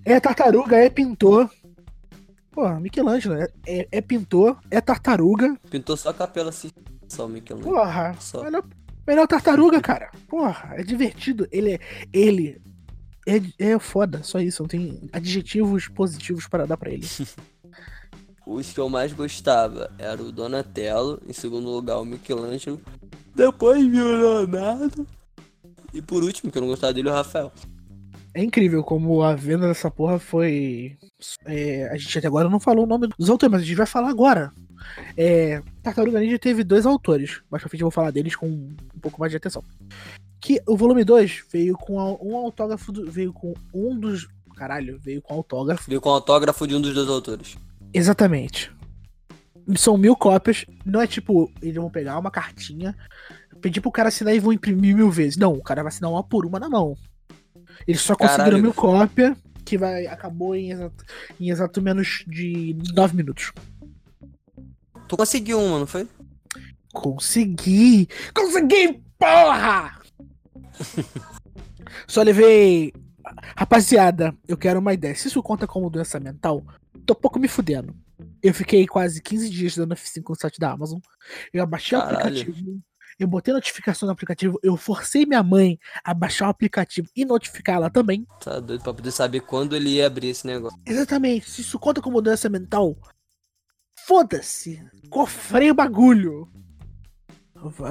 É 0.04 0.18
tartaruga, 0.18 0.76
é 0.76 0.90
pintor. 0.90 1.48
Porra, 2.50 2.80
Michelangelo. 2.80 3.34
É, 3.36 3.48
é, 3.66 3.88
é 3.92 4.00
pintor, 4.00 4.58
é 4.70 4.80
tartaruga. 4.80 5.56
Pintou 5.70 5.96
só 5.96 6.10
a 6.10 6.14
capela 6.14 6.48
assim. 6.50 6.70
Só 7.08 7.26
o 7.26 7.28
Michelangelo. 7.28 7.72
Porra, 7.74 8.16
Só. 8.18 8.42
melhor, 8.42 8.64
melhor 9.06 9.26
tartaruga, 9.28 9.80
cara. 9.80 10.10
Porra, 10.28 10.74
é 10.76 10.82
divertido. 10.82 11.46
Ele 11.52 11.74
é. 11.74 11.78
Ele 12.12 12.60
é, 13.26 13.72
é 13.72 13.78
foda, 13.78 14.22
só 14.22 14.40
isso. 14.40 14.62
Não 14.62 14.68
tem 14.68 15.08
adjetivos 15.12 15.88
positivos 15.88 16.46
para 16.46 16.66
dar 16.66 16.76
pra 16.76 16.90
ele. 16.90 17.06
Os 18.44 18.72
que 18.72 18.80
eu 18.80 18.88
mais 18.88 19.12
gostava 19.12 19.90
era 19.96 20.20
o 20.20 20.32
Donatello, 20.32 21.20
em 21.28 21.32
segundo 21.32 21.70
lugar 21.70 21.98
o 22.00 22.04
Michelangelo, 22.04 22.80
depois 23.34 23.84
o 23.84 23.88
Leonardo. 23.88 25.06
E 25.94 26.02
por 26.02 26.24
último, 26.24 26.50
que 26.50 26.58
eu 26.58 26.62
não 26.62 26.68
gostava 26.68 26.92
dele, 26.92 27.08
o 27.08 27.12
Rafael. 27.12 27.52
É 28.34 28.42
incrível 28.42 28.82
como 28.82 29.22
a 29.22 29.34
venda 29.34 29.68
dessa 29.68 29.90
porra 29.90 30.18
foi. 30.18 30.96
é, 31.44 31.88
a 31.88 31.96
gente 31.96 32.18
até 32.18 32.26
agora 32.26 32.48
não 32.48 32.58
falou 32.58 32.84
o 32.84 32.88
nome 32.88 33.08
dos 33.18 33.30
autores, 33.30 33.52
mas 33.52 33.62
a 33.62 33.64
gente 33.64 33.76
vai 33.76 33.86
falar 33.86 34.08
agora. 34.08 34.52
É, 35.16 35.62
Tartaruga 35.82 36.18
Ninja 36.18 36.38
teve 36.38 36.64
dois 36.64 36.84
autores, 36.84 37.42
mais 37.50 37.62
pra 37.62 37.68
frente 37.68 37.82
eu 37.82 37.86
vou 37.86 37.92
falar 37.92 38.10
deles 38.10 38.34
com 38.34 38.46
um 38.48 39.00
pouco 39.00 39.20
mais 39.20 39.30
de 39.30 39.36
atenção. 39.36 39.62
Que 40.42 40.60
o 40.66 40.76
volume 40.76 41.04
2 41.04 41.44
veio 41.52 41.74
com 41.78 41.94
um 42.20 42.36
autógrafo, 42.36 42.90
do- 42.90 43.08
veio 43.10 43.32
com 43.32 43.54
um 43.72 43.96
dos. 43.98 44.26
Caralho, 44.56 44.98
veio 45.00 45.22
com 45.22 45.34
autógrafo. 45.34 45.88
Veio 45.88 46.00
com 46.00 46.10
autógrafo 46.10 46.66
de 46.66 46.74
um 46.74 46.80
dos 46.80 46.92
dois 46.92 47.08
autores. 47.08 47.56
Exatamente. 47.94 48.70
São 49.76 49.96
mil 49.96 50.16
cópias. 50.16 50.66
Não 50.84 51.00
é 51.00 51.06
tipo, 51.06 51.48
eles 51.62 51.76
vão 51.76 51.88
pegar 51.88 52.18
uma 52.18 52.30
cartinha, 52.30 52.96
pedir 53.60 53.80
pro 53.80 53.92
cara 53.92 54.08
assinar 54.08 54.34
e 54.34 54.40
vão 54.40 54.52
imprimir 54.52 54.96
mil 54.96 55.10
vezes. 55.10 55.36
Não, 55.36 55.52
o 55.52 55.62
cara 55.62 55.82
vai 55.84 55.88
assinar 55.90 56.10
uma 56.10 56.24
por 56.24 56.44
uma 56.44 56.58
na 56.58 56.68
mão. 56.68 56.96
Eles 57.86 58.00
só 58.00 58.14
conseguiram 58.16 58.44
Caralho. 58.46 58.62
mil 58.64 58.74
cópias, 58.74 59.36
que 59.64 59.78
vai, 59.78 60.06
acabou 60.08 60.56
em 60.56 60.72
exato, 60.72 61.04
em 61.40 61.50
exato 61.50 61.80
menos 61.80 62.24
de 62.26 62.76
nove 62.94 63.16
minutos. 63.16 63.52
Tu 65.08 65.16
conseguiu 65.16 65.60
uma, 65.60 65.78
não 65.78 65.86
foi? 65.86 66.08
Consegui! 66.92 68.08
Consegui, 68.34 69.00
porra! 69.18 70.01
Só 72.06 72.22
levei. 72.22 72.92
Rapaziada, 73.56 74.36
eu 74.48 74.56
quero 74.56 74.80
uma 74.80 74.92
ideia. 74.92 75.14
Se 75.14 75.28
isso 75.28 75.42
conta 75.42 75.66
como 75.66 75.88
doença 75.88 76.18
mental, 76.18 76.64
tô 77.06 77.14
pouco 77.14 77.38
me 77.38 77.48
fudendo. 77.48 77.94
Eu 78.42 78.52
fiquei 78.52 78.86
quase 78.86 79.22
15 79.22 79.48
dias 79.48 79.76
dando 79.76 79.94
F5 79.94 80.22
no 80.28 80.34
site 80.34 80.58
da 80.58 80.72
Amazon. 80.72 80.98
Eu 81.52 81.62
abaixei 81.62 81.96
o 81.96 82.00
Caralho. 82.00 82.40
aplicativo. 82.40 82.80
Eu 83.18 83.28
botei 83.28 83.54
notificação 83.54 84.06
no 84.06 84.12
aplicativo. 84.12 84.58
Eu 84.62 84.76
forcei 84.76 85.24
minha 85.24 85.42
mãe 85.42 85.78
a 86.02 86.12
baixar 86.12 86.46
o 86.46 86.50
aplicativo 86.50 87.08
e 87.14 87.24
notificar 87.24 87.76
ela 87.76 87.90
também. 87.90 88.26
Tá 88.40 88.58
doido 88.58 88.82
pra 88.82 88.94
poder 88.94 89.12
saber 89.12 89.40
quando 89.40 89.76
ele 89.76 89.90
ia 89.90 90.06
abrir 90.06 90.28
esse 90.28 90.46
negócio. 90.46 90.78
Exatamente. 90.84 91.48
Se 91.48 91.60
isso 91.60 91.78
conta 91.78 92.00
como 92.00 92.20
doença 92.20 92.48
mental, 92.48 92.96
foda-se. 94.06 94.84
Cofrei 95.08 95.70
o 95.70 95.74
bagulho. 95.74 96.50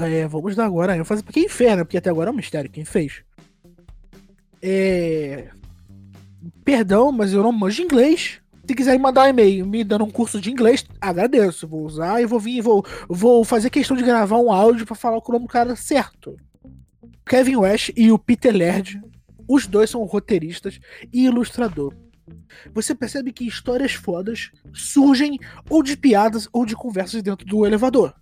É, 0.04 0.28
vamos 0.28 0.56
dar 0.56 0.66
agora. 0.66 1.04
Fazer 1.06 1.24
pra 1.24 1.34
quem 1.34 1.48
fez, 1.48 1.78
né? 1.78 1.84
Porque 1.84 1.98
até 1.98 2.10
agora 2.10 2.30
é 2.30 2.34
um 2.34 2.36
mistério 2.36 2.70
quem 2.70 2.86
fez. 2.86 3.24
É. 4.62 5.50
Perdão, 6.64 7.12
mas 7.12 7.34
eu 7.34 7.44
não 7.44 7.52
manjo 7.52 7.82
inglês. 7.82 8.40
Se 8.68 8.76
quiserem 8.76 9.00
mandar 9.00 9.26
um 9.26 9.30
e-mail 9.30 9.66
me 9.66 9.84
dando 9.84 10.06
um 10.06 10.12
curso 10.12 10.40
de 10.40 10.52
inglês, 10.52 10.86
agradeço. 11.00 11.68
Vou 11.68 11.86
usar 11.86 12.22
e 12.22 12.26
vou 12.26 12.40
vir, 12.40 12.62
vou, 12.62 12.86
vou 13.10 13.44
fazer 13.44 13.70
questão 13.70 13.98
de 13.98 14.04
gravar 14.04 14.38
um 14.38 14.52
áudio 14.52 14.86
pra 14.86 14.96
falar 14.96 15.18
o 15.18 15.32
nome 15.32 15.46
do 15.46 15.52
cara 15.52 15.76
certo. 15.76 16.38
Kevin 17.26 17.58
West 17.58 17.92
e 17.96 18.12
o 18.12 18.20
Peter 18.20 18.56
Laird, 18.56 19.02
os 19.48 19.68
dois 19.68 19.90
são 19.90 20.04
roteiristas 20.04 20.80
e 21.12 21.26
ilustrador. 21.26 21.94
Você 22.74 22.94
percebe 22.96 23.32
que 23.32 23.48
histórias 23.48 23.94
fodas 23.94 24.52
surgem 24.74 25.40
ou 25.70 25.84
de 25.84 25.98
piadas 25.98 26.48
ou 26.54 26.66
de 26.66 26.76
conversas 26.76 27.22
dentro 27.22 27.46
do 27.46 27.66
elevador. 27.66 28.14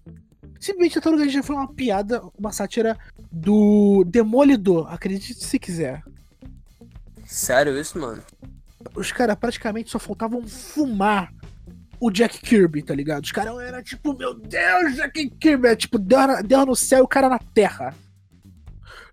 Simplesmente 0.60 0.98
a 0.98 1.02
Tartaruga 1.02 1.26
Ninja 1.26 1.44
foi 1.44 1.56
uma 1.56 1.74
piada, 1.74 2.22
uma 2.38 2.52
sátira 2.52 2.98
do 3.32 4.04
Demolidor, 4.06 4.92
acredite 4.92 5.34
se 5.34 5.60
quiser. 5.60 6.04
Sério 7.26 7.80
isso, 7.80 8.00
mano? 8.00 8.24
Os 8.96 9.12
caras 9.12 9.36
praticamente 9.36 9.90
só 9.90 10.00
faltavam 10.00 10.46
fumar 10.48 11.32
o 12.00 12.10
Jack 12.10 12.40
Kirby, 12.40 12.82
tá 12.82 12.96
ligado? 12.96 13.24
Os 13.24 13.32
caras 13.32 13.58
eram 13.60 13.84
tipo, 13.84 14.18
meu 14.18 14.34
Deus, 14.34 14.96
Jack 14.96 15.30
Kirby! 15.32 15.68
É, 15.68 15.76
tipo, 15.76 16.00
Deus, 16.00 16.44
Deus 16.46 16.66
no 16.66 16.76
céu 16.76 17.00
e 17.00 17.02
o 17.02 17.08
cara 17.08 17.30
na 17.30 17.40
terra. 17.40 17.94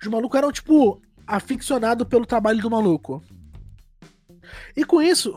Os 0.01 0.07
malucos 0.09 0.39
eram, 0.39 0.53
tipo, 0.53 1.03
aficionados 1.27 2.07
pelo 2.07 2.27
trabalho 2.27 2.61
do 2.61 2.71
maluco. 2.71 3.23
E 4.77 4.85
com 4.85 5.03
isso, 5.03 5.37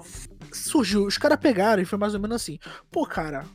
surgiu, 0.53 1.05
os 1.05 1.17
caras 1.17 1.39
pegaram 1.39 1.81
e 1.81 1.85
foi 1.85 1.97
mais 1.97 2.13
ou 2.13 2.19
menos 2.19 2.35
assim: 2.35 2.59
pô, 2.91 3.05
cara, 3.05 3.45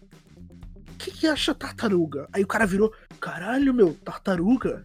o 0.94 0.96
que, 0.96 1.10
que 1.10 1.26
acha 1.26 1.54
tartaruga? 1.54 2.28
Aí 2.32 2.42
o 2.42 2.46
cara 2.46 2.66
virou: 2.66 2.92
caralho, 3.20 3.74
meu, 3.74 3.94
tartaruga? 3.94 4.84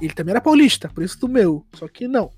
Ele 0.00 0.12
também 0.12 0.32
era 0.32 0.40
paulista, 0.40 0.88
por 0.88 1.02
isso 1.02 1.18
do 1.18 1.28
meu, 1.28 1.66
só 1.74 1.88
que 1.88 2.06
não. 2.06 2.30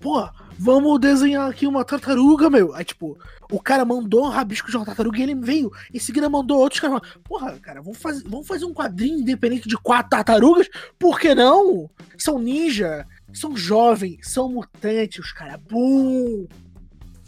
Pô, 0.00 0.28
vamos 0.56 1.00
desenhar 1.00 1.50
aqui 1.50 1.66
uma 1.66 1.84
tartaruga, 1.84 2.48
meu. 2.48 2.72
Aí, 2.72 2.84
tipo, 2.84 3.18
o 3.50 3.60
cara 3.60 3.84
mandou 3.84 4.26
um 4.26 4.28
rabisco 4.28 4.70
de 4.70 4.76
uma 4.76 4.86
tartaruga 4.86 5.18
e 5.18 5.22
ele 5.22 5.34
veio. 5.34 5.72
Em 5.92 5.98
seguida 5.98 6.28
mandou 6.28 6.58
outros 6.58 6.80
caras. 6.80 7.00
Porra, 7.24 7.58
cara, 7.58 7.82
vamos 7.82 7.98
fazer, 7.98 8.22
vamos 8.28 8.46
fazer 8.46 8.64
um 8.64 8.72
quadrinho 8.74 9.18
independente 9.18 9.68
de 9.68 9.76
quatro 9.76 10.10
tartarugas? 10.10 10.68
Por 10.98 11.18
que 11.18 11.34
não? 11.34 11.90
São 12.16 12.38
ninja, 12.38 13.06
são 13.32 13.56
jovens, 13.56 14.18
são 14.22 14.48
mutantes, 14.48 15.24
os 15.24 15.32
caras. 15.32 15.60
Bum! 15.68 16.46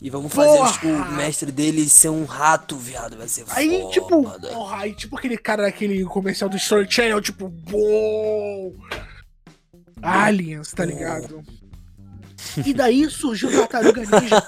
E 0.03 0.09
vamos 0.09 0.33
fazer 0.33 0.57
Porra! 0.57 0.73
tipo, 0.73 0.87
o 0.89 1.13
mestre 1.13 1.53
dele 1.53 1.89
ser 1.89 2.09
um 2.09 2.25
rato, 2.25 2.77
viado. 2.77 3.17
Vai 3.19 3.29
ser 3.29 3.45
Aí, 3.51 3.81
foda. 3.81 3.93
tipo, 3.93 4.23
porra, 4.23 4.77
aí, 4.79 4.95
tipo 4.95 5.19
aquele 5.19 5.37
cara 5.37 5.65
daquele 5.65 6.03
comercial 6.05 6.49
do 6.49 6.57
Story 6.57 6.87
Channel, 6.91 7.21
tipo, 7.21 7.49
bom! 7.49 8.73
Aliens, 10.03 10.73
tá 10.73 10.85
ligado? 10.85 11.43
E 12.65 12.73
daí 12.73 13.09
surgiu 13.11 13.51
o 13.51 13.53
Tartaruga 13.67 14.01
Ninja. 14.01 14.43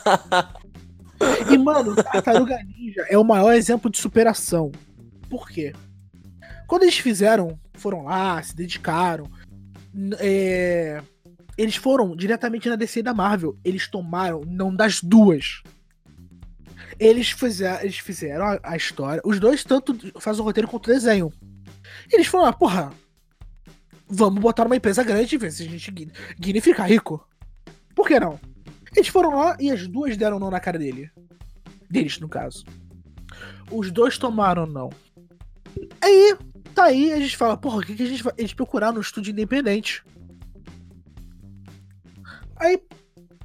E, 1.50 1.59
mano, 1.59 1.94
Tartaruga 1.97 2.56
Ninja 2.64 3.06
é 3.09 3.18
o 3.18 3.25
maior 3.25 3.52
exemplo 3.52 3.90
de 3.90 3.99
superação. 3.99 4.73
Por 5.28 5.49
quê? 5.50 5.75
Quando 6.66 6.85
eles 6.85 6.97
fizeram, 6.99 7.59
foram 7.75 8.04
lá, 8.04 8.42
se 8.42 8.56
dedicaram, 8.56 9.30
é, 10.18 11.02
eles 11.56 11.76
foram 11.76 12.16
diretamente 12.16 12.68
na 12.68 12.76
DC 12.76 13.02
da 13.02 13.14
Marvel. 13.14 13.59
Eles 13.64 13.88
tomaram, 13.88 14.42
não 14.47 14.75
das 14.75 15.02
duas. 15.02 15.62
Eles 16.99 17.30
fizeram, 17.30 17.82
eles 17.82 17.99
fizeram 17.99 18.44
a, 18.44 18.61
a 18.62 18.76
história. 18.76 19.21
Os 19.25 19.38
dois 19.38 19.64
tanto 19.64 19.97
fazem 20.21 20.40
o 20.40 20.44
roteiro 20.44 20.68
quanto 20.68 20.90
desenho. 20.90 21.32
Eles 22.11 22.26
falaram, 22.26 22.50
ah, 22.50 22.52
porra, 22.52 22.92
vamos 24.09 24.40
botar 24.40 24.66
uma 24.66 24.76
empresa 24.76 25.02
grande 25.02 25.35
e 25.35 25.38
ver 25.38 25.50
se 25.50 25.62
a 25.62 25.68
gente 25.68 25.90
Guine, 26.38 26.61
fica 26.61 26.85
rico. 26.85 27.26
Por 27.94 28.06
que 28.06 28.18
não? 28.18 28.38
Eles 28.94 29.09
foram 29.09 29.37
lá 29.37 29.56
e 29.59 29.71
as 29.71 29.87
duas 29.87 30.16
deram 30.16 30.38
não 30.38 30.50
na 30.50 30.61
cara 30.61 30.78
dele. 30.78 31.11
Deles, 31.90 32.18
no 32.18 32.28
caso. 32.28 32.64
Os 33.71 33.90
dois 33.90 34.18
tomaram 34.18 34.66
não. 34.66 34.90
Aí, 36.00 36.37
Tá 36.75 36.85
aí, 36.85 37.12
a 37.12 37.18
gente 37.18 37.37
fala, 37.37 37.56
porra, 37.56 37.78
o 37.78 37.82
que, 37.82 37.94
que 37.94 38.02
a 38.02 38.06
gente 38.06 38.23
vai. 38.23 38.32
A 38.37 38.40
gente 38.40 38.56
procurar 38.56 38.92
no 38.92 39.00
estúdio 39.00 39.30
independente. 39.30 40.02
Aí. 42.62 42.81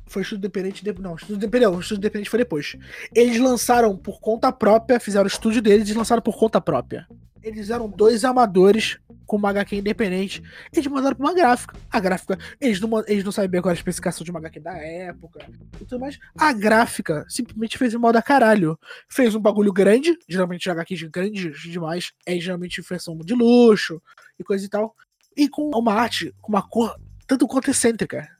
Foi 0.05 0.21
estúdio 0.21 0.45
independente. 0.45 0.83
De... 0.83 0.93
Não, 1.01 1.15
estúdio 1.15 1.36
independente, 1.36 1.71
não, 1.71 1.79
estúdio 1.79 2.00
independente 2.00 2.29
foi 2.29 2.39
depois. 2.39 2.77
Eles 3.13 3.39
lançaram 3.39 3.97
por 3.97 4.21
conta 4.21 4.51
própria, 4.51 5.00
fizeram 5.00 5.25
o 5.25 5.27
estúdio 5.27 5.62
deles 5.62 5.89
e 5.89 5.93
lançaram 5.93 6.21
por 6.21 6.38
conta 6.38 6.62
própria. 6.62 7.05
Eles 7.43 7.69
eram 7.69 7.89
dois 7.89 8.24
amadores 8.24 9.00
com 9.25 9.38
uma 9.38 9.50
HQ 9.50 9.77
independente. 9.77 10.41
Eles 10.71 10.88
mandaram 10.88 11.15
pra 11.15 11.25
uma 11.25 11.33
gráfica. 11.33 11.75
A 11.89 12.00
gráfica, 12.00 12.38
eles 12.59 12.79
não, 12.79 12.89
eles 13.07 13.24
não 13.24 13.31
sabem 13.31 13.62
qual 13.62 13.71
era 13.71 13.77
a 13.77 13.79
especificação 13.79 14.24
de 14.24 14.31
uma 14.31 14.39
HQ 14.39 14.59
da 14.59 14.77
época 14.77 15.45
e 15.81 15.86
tudo 15.86 16.00
mais. 16.00 16.17
A 16.38 16.53
gráfica 16.53 17.25
simplesmente 17.27 17.77
fez 17.77 17.93
um 17.95 18.00
mal 18.00 18.13
da 18.13 18.21
caralho. 18.21 18.77
Fez 19.09 19.36
um 19.36 19.41
bagulho 19.41 19.74
grande, 19.74 20.17
geralmente 20.27 20.69
HQs 20.69 21.03
grandes 21.03 21.62
demais, 21.62 22.12
é 22.25 22.39
geralmente 22.39 22.81
versão 22.81 23.17
de 23.17 23.33
luxo 23.33 24.01
e 24.39 24.43
coisa 24.43 24.65
e 24.65 24.69
tal. 24.69 24.95
E 25.36 25.50
com 25.50 25.69
uma 25.74 25.93
arte, 25.93 26.33
com 26.41 26.51
uma 26.51 26.62
cor 26.62 26.95
tanto 27.27 27.45
quanto 27.45 27.69
excêntrica. 27.69 28.37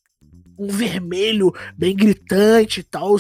Um 0.58 0.68
vermelho 0.68 1.54
bem 1.78 1.96
gritante 1.96 2.80
e 2.80 2.84
tal, 2.84 3.16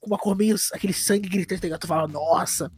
com 0.00 0.06
uma 0.08 0.18
cor 0.18 0.36
meio. 0.36 0.56
aquele 0.72 0.92
sangue 0.92 1.28
gritante, 1.28 1.60
tá 1.60 1.66
ligado? 1.66 1.80
Tu 1.80 1.86
fala, 1.86 2.08
nossa. 2.08 2.70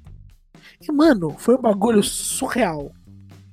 E, 0.81 0.93
mano, 0.93 1.35
foi 1.39 1.55
um 1.57 1.61
bagulho 1.63 2.03
surreal 2.03 2.93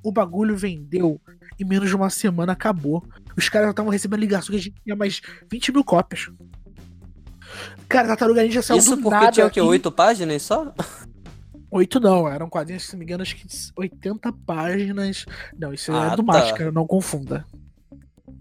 o 0.03 0.11
bagulho 0.11 0.55
vendeu 0.57 1.19
em 1.57 1.63
menos 1.63 1.87
de 1.89 1.95
uma 1.95 2.09
semana 2.09 2.51
acabou. 2.51 3.01
Os 3.37 3.47
caras 3.47 3.67
já 3.67 3.71
estavam 3.71 3.91
recebendo 3.91 4.19
ligação 4.19 4.49
que 4.49 4.57
a 4.57 4.61
gente 4.61 4.75
tinha 4.83 4.95
mais 4.95 5.21
20 5.49 5.71
mil 5.71 5.83
cópias. 5.83 6.29
Cara, 7.87 8.09
Tartaruga 8.09 8.43
Ninja 8.43 8.61
saiu 8.61 8.79
Isso 8.79 8.95
do 8.95 9.03
porque 9.03 9.15
nada. 9.15 9.31
tinha 9.31 9.45
o 9.45 9.49
quê? 9.51 9.61
Oito 9.61 9.91
páginas 9.91 10.41
só? 10.41 10.73
Oito 11.71 11.99
não, 11.99 12.27
eram 12.27 12.49
quadrinhos, 12.49 12.83
se 12.83 12.93
não 12.93 12.99
me 12.99 13.05
engano, 13.05 13.21
acho 13.23 13.35
que 13.35 13.47
80 13.77 14.31
páginas. 14.45 15.25
Não, 15.57 15.73
isso 15.73 15.91
Ah, 15.93 16.07
é 16.11 16.15
do 16.15 16.23
tá. 16.23 16.33
Máscara, 16.33 16.71
não 16.71 16.85
confunda. 16.85 17.45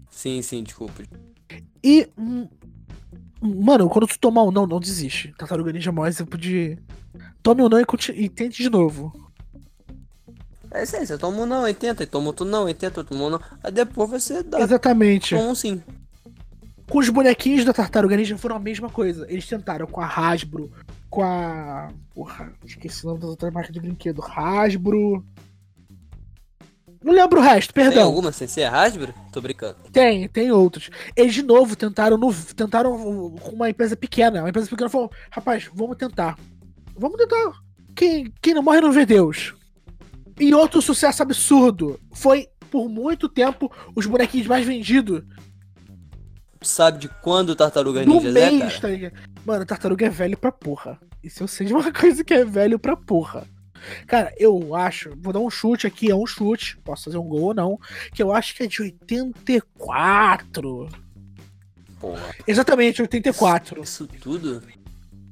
Sim, 0.09 0.41
sim, 0.41 0.63
desculpa. 0.63 1.03
E. 1.83 2.09
Mano, 3.41 3.89
quando 3.89 4.07
tu 4.07 4.17
tomar 4.17 4.43
um 4.43 4.51
não, 4.51 4.65
não 4.65 4.79
desiste. 4.79 5.33
Tartaruga 5.37 5.71
Ninja 5.71 5.89
é 5.89 5.91
o 5.91 5.95
maior 5.95 6.07
exemplo 6.07 6.37
de. 6.37 6.77
Tome 7.41 7.61
um 7.61 7.67
não 7.69 7.79
e, 7.79 7.85
conti- 7.85 8.13
e 8.13 8.29
tente 8.29 8.63
de 8.63 8.69
novo. 8.69 9.11
É 10.71 10.83
isso 10.83 10.95
aí, 10.95 11.05
você 11.05 11.17
toma 11.17 11.37
um 11.41 11.45
não, 11.45 11.61
80, 11.63 12.01
e 12.03 12.05
toma 12.07 12.27
outro 12.27 12.45
não, 12.45 12.63
80, 12.63 13.03
toma 13.03 13.25
um 13.25 13.29
não. 13.31 13.41
Aí 13.63 13.71
depois 13.71 14.09
você 14.09 14.41
dá 14.41 14.59
Exatamente. 14.61 15.35
um 15.35 15.53
sim. 15.53 15.81
Com 16.89 16.97
os 16.99 17.09
bonequinhos 17.09 17.63
da 17.65 17.73
Tartaruga 17.73 18.15
Ninja 18.15 18.37
foram 18.37 18.55
a 18.55 18.59
mesma 18.59 18.89
coisa. 18.89 19.25
Eles 19.29 19.45
tentaram 19.47 19.85
com 19.85 20.01
a 20.01 20.07
Hasbro, 20.07 20.71
com 21.09 21.21
a. 21.21 21.89
Porra, 22.15 22.53
esqueci 22.65 23.03
o 23.05 23.09
nome 23.09 23.19
das 23.21 23.29
outras 23.29 23.53
marcas 23.53 23.73
de 23.73 23.79
brinquedo. 23.79 24.21
Hasbro. 24.23 25.23
Não 27.03 27.13
lembro 27.13 27.39
o 27.39 27.43
resto, 27.43 27.73
Tem 27.73 27.83
perdão. 27.85 28.03
alguma 28.05 28.31
sem 28.31 28.47
ser 28.47 28.63
Hasbro? 28.63 29.13
Tô 29.31 29.41
brincando. 29.41 29.75
Tem, 29.91 30.27
tem 30.29 30.51
outros. 30.51 30.89
Eles 31.15 31.33
de 31.33 31.43
novo 31.43 31.75
tentaram 31.75 32.17
no, 32.17 32.33
tentaram 32.33 32.97
com 33.41 33.51
uma 33.51 33.69
empresa 33.69 33.95
pequena. 33.95 34.39
Uma 34.41 34.49
empresa 34.49 34.69
pequena 34.69 34.89
falou: 34.89 35.11
rapaz, 35.29 35.69
vamos 35.73 35.97
tentar. 35.97 36.37
Vamos 36.97 37.17
tentar. 37.17 37.53
Quem, 37.95 38.31
quem 38.41 38.53
não 38.53 38.63
morre 38.63 38.81
não 38.81 38.91
vê 38.91 39.05
Deus. 39.05 39.53
E 40.39 40.53
outro 40.53 40.81
sucesso 40.81 41.21
absurdo 41.21 41.99
foi, 42.13 42.47
por 42.71 42.89
muito 42.89 43.27
tempo, 43.29 43.71
os 43.95 44.05
bonequinhos 44.05 44.47
mais 44.47 44.65
vendidos 44.65 45.23
sabe 46.65 46.97
de 46.99 47.09
quando 47.09 47.49
o 47.49 47.55
Tartaruga 47.55 48.05
Ninja 48.05 48.29
é, 48.29 48.31
mês, 48.31 48.79
cara? 48.79 49.11
tá? 49.11 49.17
Mano, 49.45 49.65
tartaruga 49.65 50.05
é 50.05 50.09
velho 50.09 50.37
pra 50.37 50.51
porra. 50.51 50.99
Isso 51.23 51.43
eu 51.43 51.47
sei 51.47 51.67
de 51.67 51.73
uma 51.73 51.91
coisa 51.93 52.23
que 52.23 52.33
é 52.33 52.45
velho 52.45 52.79
pra 52.79 52.95
porra. 52.95 53.45
Cara, 54.07 54.33
eu 54.37 54.75
acho, 54.75 55.11
vou 55.17 55.33
dar 55.33 55.39
um 55.39 55.49
chute 55.49 55.87
aqui, 55.87 56.09
é 56.09 56.15
um 56.15 56.25
chute, 56.25 56.77
posso 56.83 57.05
fazer 57.05 57.17
um 57.17 57.27
gol 57.27 57.41
ou 57.41 57.53
não, 57.53 57.79
que 58.13 58.21
eu 58.21 58.31
acho 58.31 58.55
que 58.55 58.63
é 58.63 58.67
de 58.67 58.81
84. 58.81 60.89
Porra, 61.99 62.35
Exatamente, 62.45 63.01
84. 63.01 63.81
isso 63.81 64.07
tudo? 64.07 64.61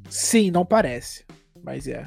Sim, 0.10 0.52
não 0.52 0.66
parece, 0.66 1.26
mas 1.64 1.88
é. 1.88 2.06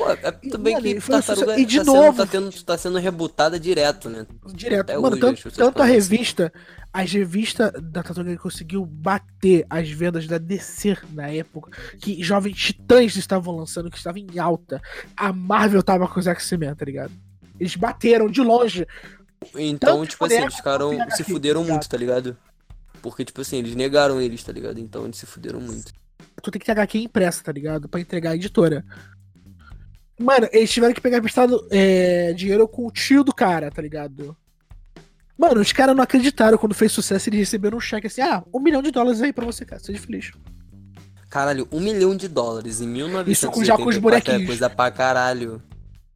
Pô, 0.00 0.10
é 0.10 0.16
também 0.48 0.72
Mano, 0.72 0.86
que 0.86 0.94
Tartaruga 0.94 1.22
sucesso- 1.22 1.60
e 1.60 1.64
de 1.66 1.76
tá, 1.76 1.84
novo- 1.84 2.02
Sendo, 2.02 2.16
tá, 2.16 2.26
tendo, 2.26 2.62
tá 2.64 2.78
sendo 2.78 2.98
rebutada 2.98 3.60
direto, 3.60 4.08
né? 4.08 4.26
Direto. 4.54 4.80
Até 4.80 4.94
Mano, 4.96 5.08
hoje 5.16 5.20
tanto, 5.20 5.50
tanto 5.50 5.82
a 5.82 5.84
assim. 5.84 5.92
revista, 5.92 6.50
as 6.90 7.12
revistas 7.12 7.70
da 7.82 8.02
Tartaruga 8.02 8.34
conseguiu 8.38 8.86
bater 8.86 9.66
as 9.68 9.90
vendas 9.90 10.26
da 10.26 10.38
DC 10.38 10.96
na 11.12 11.28
época, 11.28 11.78
que 12.00 12.22
Jovens 12.22 12.56
Titãs 12.56 13.14
estavam 13.14 13.54
lançando, 13.54 13.90
que 13.90 13.98
estava 13.98 14.18
em 14.18 14.38
alta. 14.38 14.80
A 15.14 15.34
Marvel 15.34 15.82
tava 15.82 16.08
com 16.08 16.18
os 16.18 16.26
X-Men, 16.26 16.74
tá 16.74 16.84
ligado? 16.86 17.12
Eles 17.60 17.76
bateram 17.76 18.30
de 18.30 18.40
longe. 18.40 18.86
Então, 19.54 19.98
Tanto 19.98 20.08
tipo 20.12 20.24
assim, 20.24 20.36
eles 20.36 20.54
ficaram, 20.54 20.92
se 21.10 21.24
fuderam 21.24 21.62
tá 21.62 21.70
muito, 21.72 21.88
tá 21.90 21.96
ligado? 21.98 22.38
Porque, 23.02 23.22
tipo 23.22 23.42
assim, 23.42 23.58
eles 23.58 23.74
negaram 23.74 24.18
eles, 24.18 24.42
tá 24.42 24.50
ligado? 24.50 24.80
Então 24.80 25.04
eles 25.04 25.18
se 25.18 25.26
fuderam 25.26 25.60
muito. 25.60 25.92
Tu 26.42 26.50
tem 26.50 26.58
que 26.58 26.64
ter 26.64 26.72
HQ 26.72 26.98
impressa, 27.00 27.44
tá 27.44 27.52
ligado? 27.52 27.86
Pra 27.86 28.00
entregar 28.00 28.30
a 28.30 28.34
editora. 28.34 28.82
Mano, 30.20 30.48
eles 30.52 30.70
tiveram 30.70 30.92
que 30.92 31.00
pegar 31.00 31.18
emprestado 31.18 31.66
é, 31.70 32.32
dinheiro 32.34 32.68
com 32.68 32.86
o 32.86 32.90
tio 32.90 33.24
do 33.24 33.34
cara, 33.34 33.70
tá 33.70 33.80
ligado? 33.80 34.36
Mano, 35.38 35.60
os 35.60 35.72
caras 35.72 35.96
não 35.96 36.02
acreditaram 36.04 36.58
quando 36.58 36.74
fez 36.74 36.92
sucesso, 36.92 37.30
eles 37.30 37.40
receberam 37.40 37.78
um 37.78 37.80
cheque 37.80 38.06
assim, 38.06 38.20
ah, 38.20 38.44
um 38.52 38.60
milhão 38.60 38.82
de 38.82 38.90
dólares 38.90 39.22
aí 39.22 39.32
pra 39.32 39.46
você, 39.46 39.64
cara, 39.64 39.80
seja 39.82 39.98
feliz. 39.98 40.30
Caralho, 41.30 41.66
um 41.72 41.80
milhão 41.80 42.14
de 42.14 42.28
dólares 42.28 42.80
em 42.80 42.86
1984 42.88 43.32
Isso 43.32 43.50
com- 43.50 43.64
já 43.64 43.76
com 43.76 43.88
os 43.88 43.96
é 43.96 44.00
bonequinhos. 44.00 44.46
coisa 44.46 44.68
pra 44.68 44.90
caralho. 44.90 45.62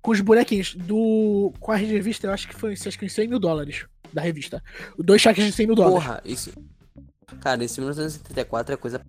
Com 0.02 0.10
os 0.10 0.20
bonequinhos 0.20 0.74
do. 0.74 1.52
Com 1.58 1.72
a 1.72 1.76
revista, 1.76 2.26
eu 2.26 2.32
acho 2.32 2.46
que 2.48 2.54
foi 2.54 2.72
acho 2.72 2.98
que 2.98 3.06
uns 3.06 3.12
100 3.14 3.28
mil 3.28 3.38
dólares 3.38 3.86
da 4.12 4.20
revista. 4.20 4.62
Dois 4.98 5.22
cheques 5.22 5.44
de 5.46 5.52
100 5.52 5.66
mil 5.68 5.76
dólares. 5.76 6.04
Porra, 6.04 6.20
isso... 6.24 6.52
Cara, 7.40 7.64
esse 7.64 7.80
1974 7.80 8.74
é 8.74 8.76
coisa 8.76 8.98
pra 8.98 9.06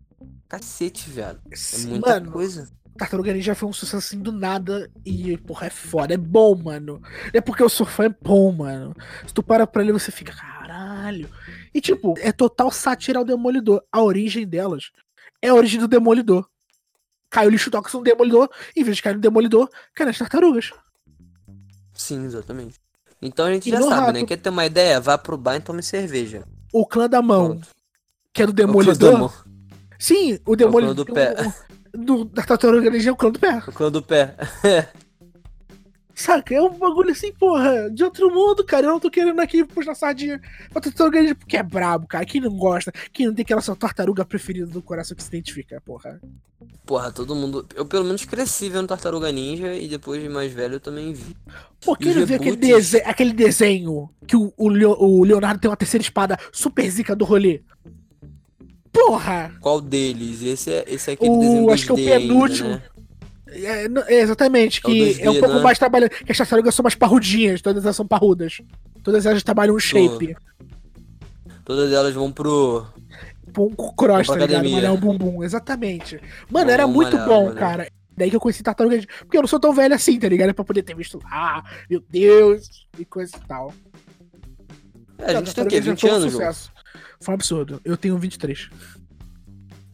cacete, 0.60 1.10
viado. 1.10 1.42
É 1.52 1.78
muita 1.88 2.12
mano, 2.20 2.32
coisa. 2.32 2.70
Tartaruga 2.98 3.34
Ninja 3.34 3.54
foi 3.56 3.68
um 3.68 3.74
sucesso 3.74 3.98
assim 3.98 4.20
do 4.20 4.32
nada 4.32 4.90
e, 5.06 5.36
porra, 5.38 5.68
é 5.68 5.70
foda, 5.70 6.14
é 6.14 6.18
bom, 6.18 6.56
mano. 6.56 7.02
É 7.34 7.42
porque 7.42 7.62
eu 7.62 7.68
sou 7.70 7.86
fã, 7.86 8.06
é 8.06 8.16
bom, 8.22 8.52
mano. 8.54 8.96
Se 9.28 9.34
tu 9.34 9.44
para 9.44 9.68
pra 9.68 9.84
ler, 9.84 9.92
você 9.92 10.12
fica, 10.12 10.34
caralho. 10.34 11.30
E, 11.74 11.82
tipo, 11.82 12.14
é 12.20 12.32
total 12.32 12.72
sátira 12.72 13.20
ao 13.20 13.26
Demolidor. 13.26 13.84
A 13.92 14.02
origem 14.02 14.48
delas 14.48 14.92
é 15.42 15.50
a 15.50 15.54
origem 15.54 15.80
do 15.80 15.88
Demolidor. 15.90 16.48
Caiu 17.30 17.50
o 17.50 17.52
lixo 17.52 17.70
tóxico 17.70 17.98
no 17.98 18.04
Demolidor, 18.04 18.50
em 18.76 18.84
vez 18.84 18.96
de 18.96 19.04
cair 19.04 19.16
no 19.16 19.20
Demolidor, 19.22 19.70
cai 19.94 20.06
nas 20.06 20.18
tartarugas. 20.18 20.72
Sim, 21.94 22.24
exatamente. 22.26 22.80
Então 23.22 23.46
a 23.46 23.54
gente 23.54 23.68
E 23.68 23.72
já 23.72 23.82
sabe, 23.82 23.94
rato? 23.94 24.14
né? 24.14 24.26
Quer 24.26 24.38
ter 24.38 24.50
uma 24.50 24.66
ideia? 24.66 25.02
Vá 25.02 25.18
pro 25.18 25.38
bar 25.38 25.56
e 25.56 25.60
tome 25.60 25.84
cerveja. 25.84 26.44
O 26.72 26.86
clã 26.86 27.10
da 27.10 27.22
mão, 27.22 27.48
Pronto. 27.52 27.68
que 28.34 28.42
é 28.42 28.48
do 28.48 28.52
É 28.62 28.66
o 28.66 28.68
clã 28.72 28.84
do 28.86 28.94
Demolidor. 28.98 29.46
Sim, 30.00 30.34
o 30.34 30.34
É 30.34 30.38
o 30.38 30.42
clã 30.44 30.56
Demolidor. 30.56 30.96
do 30.96 31.06
pé. 31.14 31.36
Do- 31.98 32.26
da 32.26 32.44
tartaruga 32.44 32.90
ninja 32.90 33.10
é 33.10 33.14
o 33.14 33.16
clã 33.16 33.32
do 33.32 33.40
pé. 33.40 33.58
O 33.68 33.72
clã 33.72 33.92
do 33.92 34.02
pé. 34.02 34.36
Saca? 36.18 36.56
É 36.56 36.62
um 36.62 36.70
bagulho 36.78 37.12
assim, 37.12 37.34
porra, 37.34 37.90
de 37.92 38.02
outro 38.02 38.34
mundo, 38.34 38.64
cara. 38.64 38.86
Eu 38.88 38.92
não 38.92 39.00
tô 39.02 39.10
querendo 39.12 39.38
aqui 39.42 39.66
puxar 39.66 39.94
sardinha 39.94 40.40
pra 40.72 40.82
tartaruga 40.82 41.20
ninja 41.22 41.36
porque 41.36 41.58
é 41.58 41.64
brabo, 41.64 42.08
cara. 42.08 42.26
Quem 42.26 42.40
não 42.40 42.56
gosta, 42.56 42.90
quem 43.12 43.26
não 43.28 43.34
tem 43.34 43.44
aquela 43.44 43.60
sua 43.60 43.76
tartaruga 43.76 44.24
preferida 44.24 44.66
do 44.66 44.82
coração 44.82 45.14
que 45.16 45.22
se 45.22 45.28
identifica, 45.28 45.82
porra. 45.82 46.22
Porra, 46.86 47.12
todo 47.12 47.36
mundo. 47.36 47.68
Eu 47.76 47.86
pelo 47.86 48.06
menos 48.06 48.24
cresci 48.24 48.70
vendo 48.70 48.88
Tartaruga 48.88 49.30
Ninja 49.32 49.76
e 49.76 49.90
depois 49.90 50.22
de 50.24 50.30
mais 50.30 50.54
velho 50.54 50.76
eu 50.76 50.80
também 50.80 51.12
vi. 51.14 51.36
Pô, 51.84 51.96
quem 51.98 52.14
não 52.16 52.26
viu 52.26 52.38
aquele, 52.38 52.56
dese- 52.56 53.02
aquele 53.06 53.34
desenho 53.34 54.10
que 54.26 54.38
o, 54.38 54.54
o 54.56 54.70
Leo- 54.70 54.96
o 54.98 55.24
Leonardo 55.26 55.60
tem 55.60 55.70
uma 55.70 55.76
terceira 55.76 56.02
espada 56.02 56.38
super 56.52 56.90
zica 56.90 57.14
do 57.16 57.26
rolê? 57.26 57.62
Porra! 58.96 59.52
Qual 59.62 59.82
deles? 59.82 60.42
Esse 60.42 60.72
é, 60.74 60.86
esse 60.88 61.10
é 61.10 61.14
aquele 61.14 61.38
desenho 61.38 61.66
O, 61.66 61.72
acho 61.72 61.86
que 61.86 61.92
é 61.92 61.94
o 61.94 61.98
2D 61.98 62.14
ainda, 62.14 62.28
penúltimo. 62.34 62.70
né? 62.70 62.84
É, 63.48 63.86
é, 64.16 64.22
exatamente, 64.22 64.82
É 64.84 64.88
o 64.88 64.92
que 64.92 65.00
2D, 65.14 65.20
é 65.22 65.30
um 65.30 65.40
pouco 65.40 65.56
né? 65.56 65.62
mais 65.62 65.78
trabalhando. 65.80 66.10
Que 66.10 66.32
as 66.32 66.38
tartarugas 66.38 66.74
são 66.76 66.84
mais 66.84 66.96
parrudinhas, 66.96 67.62
todas 67.62 67.84
elas 67.84 67.96
são 67.96 68.08
parrudas. 68.08 68.62
Todas 69.04 69.26
elas 69.26 69.44
trabalham 69.44 69.76
um 69.76 69.80
shape. 69.80 70.36
Todas 71.64 71.92
elas 71.92 72.14
vão 72.14 72.32
pro. 72.32 72.86
Um 73.58 73.70
cross, 73.96 74.28
tá 74.28 74.36
ligado? 74.36 74.70
Malhar 74.70 74.94
um 74.94 74.98
bumbum, 74.98 75.44
exatamente. 75.44 76.20
Mano, 76.50 76.70
era 76.72 76.86
muito 76.86 77.14
malhar, 77.14 77.28
bom, 77.28 77.46
malhar. 77.46 77.56
cara. 77.60 77.88
Daí 78.18 78.30
que 78.30 78.36
eu 78.36 78.40
conheci 78.40 78.62
Tartaruga. 78.64 79.02
Porque 79.20 79.38
eu 79.38 79.42
não 79.42 79.48
sou 79.48 79.60
tão 79.60 79.74
velho 79.74 79.94
assim, 79.96 80.20
tá 80.20 80.28
ligado? 80.28 80.54
Pra 80.54 80.64
poder 80.66 80.84
ter 80.84 80.96
visto 80.96 81.20
lá, 81.24 81.64
meu 81.90 82.02
Deus, 82.10 82.88
e 83.00 83.06
coisa 83.06 83.36
e 83.36 83.48
tal. 83.48 83.74
É, 85.20 85.32
a 85.32 85.40
gente 85.40 85.56
tem 85.56 85.64
o 85.64 85.68
quê? 85.68 85.76
Ninja 85.80 85.92
20 85.92 86.02
foi 86.02 86.10
um 86.10 86.14
anos, 86.14 86.32
João? 86.32 86.46
sucesso. 86.54 86.72
Foi 87.20 87.34
um 87.34 87.36
absurdo. 87.36 87.82
Eu 87.84 87.98
tenho 87.98 88.18
23. 88.18 88.70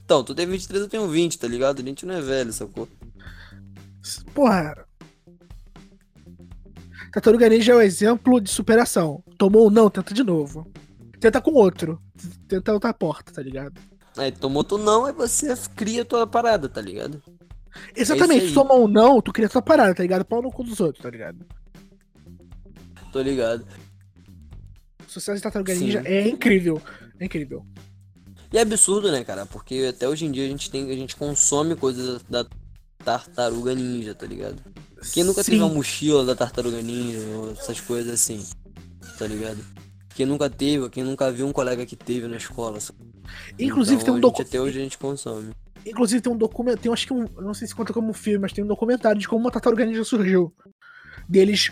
Então, 0.03 0.23
tu 0.23 0.35
tem 0.35 0.45
23, 0.45 0.83
eu 0.83 0.89
tenho 0.89 1.07
20, 1.07 1.39
tá 1.39 1.47
ligado? 1.47 1.81
A 1.81 1.85
gente 1.85 2.05
não 2.05 2.15
é 2.15 2.21
velho, 2.21 2.51
sacou? 2.51 2.87
Porra. 4.33 4.85
Tartaruga 7.11 7.49
Ninja 7.49 7.73
é 7.73 7.75
o 7.75 7.81
exemplo 7.81 8.39
de 8.39 8.49
superação. 8.49 9.23
Tomou 9.37 9.67
um 9.67 9.69
não, 9.69 9.89
tenta 9.89 10.13
de 10.13 10.23
novo. 10.23 10.69
Tenta 11.19 11.41
com 11.41 11.51
outro. 11.51 12.01
Tenta 12.47 12.73
outra 12.73 12.93
porta, 12.93 13.31
tá 13.31 13.41
ligado? 13.41 13.79
Aí 14.17 14.31
tomou 14.31 14.63
tu 14.63 14.77
não, 14.77 15.05
aí 15.05 15.13
você 15.13 15.53
cria 15.75 16.03
tua 16.03 16.27
parada, 16.27 16.67
tá 16.67 16.81
ligado? 16.81 17.21
Exatamente, 17.95 18.43
aí. 18.43 18.47
se 18.49 18.53
tomar 18.53 18.75
um 18.75 18.87
não, 18.87 19.21
tu 19.21 19.31
cria 19.31 19.47
tua 19.47 19.61
parada, 19.61 19.95
tá 19.95 20.03
ligado? 20.03 20.25
Pau 20.25 20.41
no 20.41 20.51
cu 20.51 20.63
dos 20.63 20.79
outros, 20.79 21.01
tá 21.01 21.09
ligado? 21.09 21.45
Tô 23.11 23.21
ligado. 23.21 23.65
Sucesso 25.11 25.35
de 25.35 25.43
Tartaruga 25.43 25.75
Ninja 25.75 26.01
é 26.05 26.25
incrível. 26.25 26.81
É 27.19 27.25
incrível. 27.25 27.65
E 28.49 28.57
é 28.57 28.61
absurdo, 28.61 29.11
né, 29.11 29.25
cara? 29.25 29.45
Porque 29.45 29.87
até 29.89 30.07
hoje 30.07 30.25
em 30.25 30.31
dia 30.31 30.45
a 30.45 30.47
gente 30.47 30.71
tem, 30.71 30.89
a 30.89 30.95
gente 30.95 31.17
consome 31.17 31.75
coisas 31.75 32.23
da 32.29 32.45
tartaruga 33.03 33.75
ninja, 33.75 34.15
tá 34.15 34.25
ligado? 34.25 34.61
Quem 35.11 35.25
nunca 35.25 35.43
Sim. 35.43 35.51
teve 35.51 35.63
uma 35.63 35.73
mochila 35.73 36.23
da 36.23 36.33
tartaruga 36.33 36.81
ninja, 36.81 37.19
ou 37.35 37.51
essas 37.51 37.81
coisas 37.81 38.13
assim, 38.13 38.41
tá 39.17 39.27
ligado? 39.27 39.59
Quem 40.15 40.25
nunca 40.25 40.49
teve, 40.49 40.89
quem 40.89 41.03
nunca 41.03 41.29
viu 41.29 41.45
um 41.45 41.51
colega 41.51 41.85
que 41.85 41.97
teve 41.97 42.27
na 42.29 42.37
escola. 42.37 42.79
sabe? 42.79 42.99
Inclusive 43.59 44.01
Então, 44.01 44.05
tem 44.05 44.13
um 44.13 44.27
a 44.27 44.29
gente, 44.29 44.37
docu... 44.37 44.41
Até 44.41 44.61
hoje 44.61 44.79
a 44.79 44.83
gente 44.83 44.97
consome. 44.97 45.51
Inclusive 45.85 46.21
tem 46.21 46.31
um 46.31 46.37
documento, 46.37 46.79
tem 46.79 46.91
acho 46.91 47.07
que 47.07 47.13
um, 47.13 47.25
não 47.41 47.53
sei 47.53 47.67
se 47.67 47.75
conta 47.75 47.91
como 47.91 48.13
filme, 48.13 48.39
mas 48.39 48.53
tem 48.53 48.63
um 48.63 48.67
documentário 48.67 49.19
de 49.19 49.27
como 49.27 49.45
a 49.47 49.51
Tartaruga 49.51 49.85
Ninja 49.85 50.05
surgiu. 50.05 50.53
Deles 51.27 51.71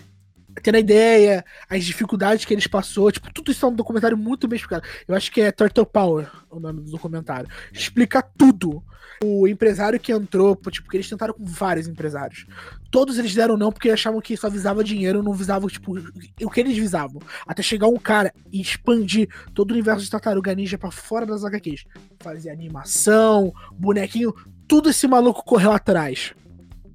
tendo 0.61 0.75
a 0.75 0.79
ideia, 0.79 1.43
as 1.69 1.83
dificuldades 1.83 2.45
que 2.45 2.53
eles 2.53 2.67
passou, 2.67 3.11
tipo, 3.11 3.31
tudo 3.33 3.51
isso 3.51 3.65
é 3.65 3.69
um 3.69 3.75
documentário 3.75 4.17
muito 4.17 4.47
bem 4.47 4.57
explicado. 4.57 4.87
Eu 5.07 5.15
acho 5.15 5.31
que 5.31 5.41
é 5.41 5.51
Turtle 5.51 5.85
Power 5.85 6.29
o 6.49 6.59
nome 6.59 6.81
do 6.81 6.91
documentário. 6.91 7.49
Explica 7.71 8.21
tudo. 8.21 8.83
O 9.21 9.45
empresário 9.47 9.99
que 9.99 10.13
entrou, 10.13 10.55
tipo, 10.71 10.89
que 10.89 10.95
eles 10.95 11.09
tentaram 11.09 11.33
com 11.33 11.43
vários 11.43 11.89
empresários. 11.89 12.45
Todos 12.89 13.17
eles 13.17 13.35
deram 13.35 13.57
não 13.57 13.69
porque 13.69 13.89
achavam 13.89 14.21
que 14.21 14.37
só 14.37 14.49
visava 14.49 14.81
dinheiro, 14.81 15.21
não 15.21 15.33
visava, 15.33 15.67
tipo, 15.67 15.97
o 16.41 16.49
que 16.49 16.59
eles 16.59 16.77
visavam. 16.77 17.21
Até 17.45 17.61
chegar 17.61 17.87
um 17.87 17.97
cara 17.97 18.33
e 18.49 18.61
expandir 18.61 19.27
todo 19.53 19.71
o 19.71 19.73
universo 19.73 20.05
de 20.05 20.09
Tartaruga 20.09 20.55
Ninja 20.55 20.77
pra 20.77 20.89
fora 20.89 21.25
das 21.25 21.43
HQs. 21.43 21.83
Fazer 22.19 22.49
animação, 22.49 23.53
bonequinho, 23.73 24.33
tudo 24.65 24.89
esse 24.89 25.05
maluco 25.05 25.43
correu 25.43 25.73
atrás. 25.73 26.33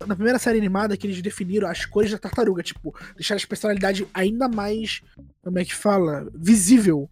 Na 0.07 0.14
primeira 0.14 0.38
série 0.38 0.59
animada 0.59 0.97
que 0.97 1.07
eles 1.07 1.21
definiram 1.23 1.69
as 1.69 1.85
cores 1.85 2.11
da 2.11 2.19
tartaruga, 2.19 2.62
tipo, 2.62 2.95
deixaram 3.17 3.40
a 3.43 3.47
personalidade 3.47 4.07
ainda 4.14 4.49
mais, 4.49 5.01
como 5.43 5.59
é 5.59 5.64
que 5.64 5.75
fala? 5.75 6.29
Visível 6.35 7.09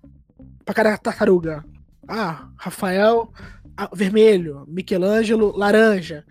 pra 0.64 0.74
cada 0.74 0.96
tartaruga. 0.98 1.64
Ah, 2.08 2.48
Rafael, 2.56 3.32
ah, 3.76 3.88
vermelho, 3.94 4.64
Michelangelo, 4.68 5.56
laranja. 5.56 6.24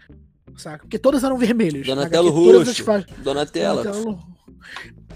Saca? 0.58 0.80
Porque 0.80 1.00
todos 1.00 1.24
eram 1.24 1.38
vermelhos. 1.38 1.88
Na 1.88 1.96
Donatello 1.96 2.28
as 2.62 2.68
roxo. 2.68 2.84
fa- 2.84 3.06
Donatella. 3.24 3.84
Donatello- 3.84 4.20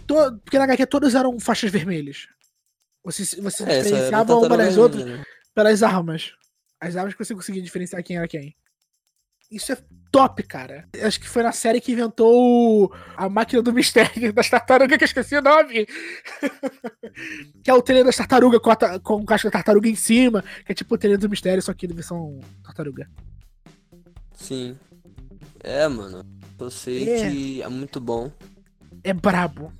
To- 0.07 0.39
Porque 0.43 0.57
na 0.57 0.63
HQ 0.65 0.85
todos 0.87 1.13
eram 1.15 1.39
faixas 1.39 1.71
vermelhas. 1.71 2.27
Você, 3.03 3.39
você 3.41 3.63
É, 3.63 3.81
diferenciava 3.81 4.35
uma 4.35 4.57
das 4.57 4.77
outras 4.77 5.05
né? 5.05 5.23
pelas 5.53 5.83
armas. 5.83 6.31
As 6.79 6.95
armas 6.95 7.13
que 7.13 7.23
você 7.23 7.33
conseguia 7.35 7.61
diferenciar 7.61 8.01
quem 8.03 8.17
era 8.17 8.27
quem. 8.27 8.55
Isso 9.51 9.71
é 9.71 9.77
top, 10.15 10.43
cara. 10.43 10.87
Acho 11.03 11.19
que 11.19 11.27
foi 11.27 11.43
na 11.43 11.51
série 11.51 11.81
que 11.81 11.91
inventou 11.91 12.85
o- 12.85 12.91
a 13.17 13.27
máquina 13.27 13.61
do 13.61 13.73
mistério 13.73 14.31
das 14.31 14.49
tartarugas, 14.49 14.97
que 14.97 15.03
eu 15.03 15.07
esqueci 15.07 15.35
o 15.35 15.41
nome. 15.41 15.85
que 17.63 17.69
é 17.69 17.73
o 17.73 17.81
trailer 17.81 18.05
das 18.05 18.15
tartarugas 18.15 18.61
com, 18.61 18.71
a 18.71 18.99
com 18.99 19.15
o 19.15 19.25
casco 19.25 19.47
da 19.47 19.51
tartaruga 19.51 19.89
em 19.89 19.95
cima. 19.95 20.41
Que 20.65 20.71
é 20.71 20.75
tipo 20.75 20.95
o 20.95 20.97
trailer 20.97 21.19
do 21.19 21.29
mistério, 21.29 21.61
só 21.61 21.73
que 21.73 21.85
versão 21.87 22.39
tartaruga. 22.63 23.09
Sim. 24.33 24.77
É, 25.63 25.87
mano. 25.87 26.25
Eu 26.57 26.71
sei 26.71 27.09
É. 27.09 27.29
que 27.29 27.61
é 27.61 27.67
muito 27.67 27.99
bom. 27.99 28.31
É 29.03 29.11
brabo. 29.13 29.73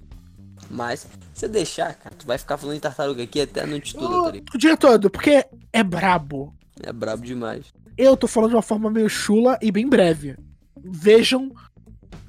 Mas, 0.69 1.01
se 1.01 1.07
você 1.33 1.47
deixar, 1.47 1.93
cara, 1.95 2.13
tu 2.17 2.25
vai 2.25 2.37
ficar 2.37 2.57
falando 2.57 2.75
em 2.75 2.79
tartaruga 2.79 3.23
aqui 3.23 3.39
até 3.39 3.61
a 3.61 3.67
noite 3.67 3.93
toda, 3.95 4.23
tá 4.25 4.31
ligado? 4.31 4.53
o 4.55 4.57
dia 4.57 4.75
todo, 4.75 5.09
porque 5.09 5.45
é 5.71 5.83
brabo. 5.83 6.53
É 6.83 6.91
brabo 6.91 7.23
demais. 7.23 7.71
Eu 7.97 8.17
tô 8.17 8.27
falando 8.27 8.49
de 8.51 8.55
uma 8.55 8.61
forma 8.61 8.89
meio 8.89 9.09
chula 9.09 9.57
e 9.61 9.71
bem 9.71 9.87
breve. 9.87 10.35
Vejam 10.83 11.51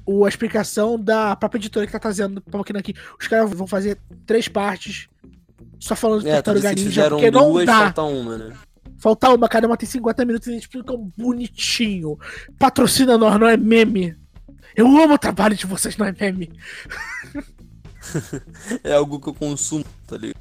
o, 0.05 0.25
a 0.25 0.29
explicação 0.29 0.97
da 0.99 1.35
própria 1.35 1.59
editora 1.59 1.85
que 1.85 1.91
tá 1.91 1.99
trazendo 1.99 2.41
pra 2.41 2.57
máquina 2.59 2.79
aqui. 2.79 2.93
Os 3.19 3.27
caras 3.27 3.49
vão 3.51 3.67
fazer 3.67 3.99
três 4.25 4.47
partes 4.47 5.07
só 5.79 5.95
falando 5.95 6.21
de 6.21 6.29
É, 6.29 6.35
Tartaruga 6.41 6.73
Ninja, 6.73 7.09
porque 7.09 7.29
não 7.29 7.51
duas, 7.51 7.65
dá. 7.65 7.79
falta 7.91 8.01
uma, 8.03 8.37
né? 8.37 8.53
Falta 8.99 9.29
uma, 9.29 9.47
cada 9.47 9.67
uma 9.67 9.77
tem 9.77 9.87
50 9.87 10.25
minutos 10.25 10.47
e 10.47 10.51
eles 10.51 10.63
explicam 10.63 11.11
bonitinho. 11.15 12.17
Patrocina 12.57 13.17
nós, 13.17 13.39
não 13.39 13.47
é 13.47 13.55
meme. 13.57 14.15
Eu 14.75 14.87
amo 14.87 15.13
o 15.15 15.17
trabalho 15.19 15.55
de 15.55 15.65
vocês, 15.67 15.95
não 15.97 16.05
é 16.05 16.11
meme. 16.19 16.49
É 18.83 18.93
algo 18.93 19.19
que 19.19 19.27
eu 19.27 19.33
consumo, 19.33 19.83
tá 20.07 20.15
ligado? 20.17 20.39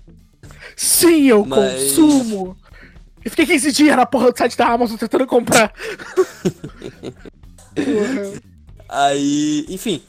Sim, 0.77 1.25
eu 1.25 1.45
Mas- 1.45 1.83
consumo. 1.97 2.57
Eu 3.27 3.31
fiquei 3.31 3.45
15 3.45 3.73
dias 3.73 3.97
na 3.97 4.07
porra 4.07 4.31
do 4.31 4.39
site 4.39 4.57
da 4.57 4.69
Amazon 4.69 4.97
tentando 4.97 5.27
comprar. 5.27 5.73
Porra. 7.75 8.41
Aí, 8.89 9.67
enfim. 9.69 10.01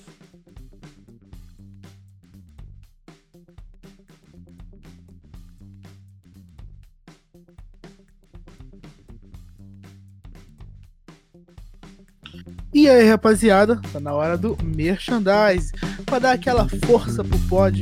E 12.72 12.88
aí, 12.88 13.10
rapaziada, 13.10 13.82
tá 13.92 14.00
na 14.00 14.14
hora 14.14 14.38
do 14.38 14.56
merchandise. 14.64 15.72
Pra 16.06 16.20
dar 16.20 16.34
aquela 16.34 16.70
força 16.86 17.24
pro 17.24 17.40
pod, 17.50 17.82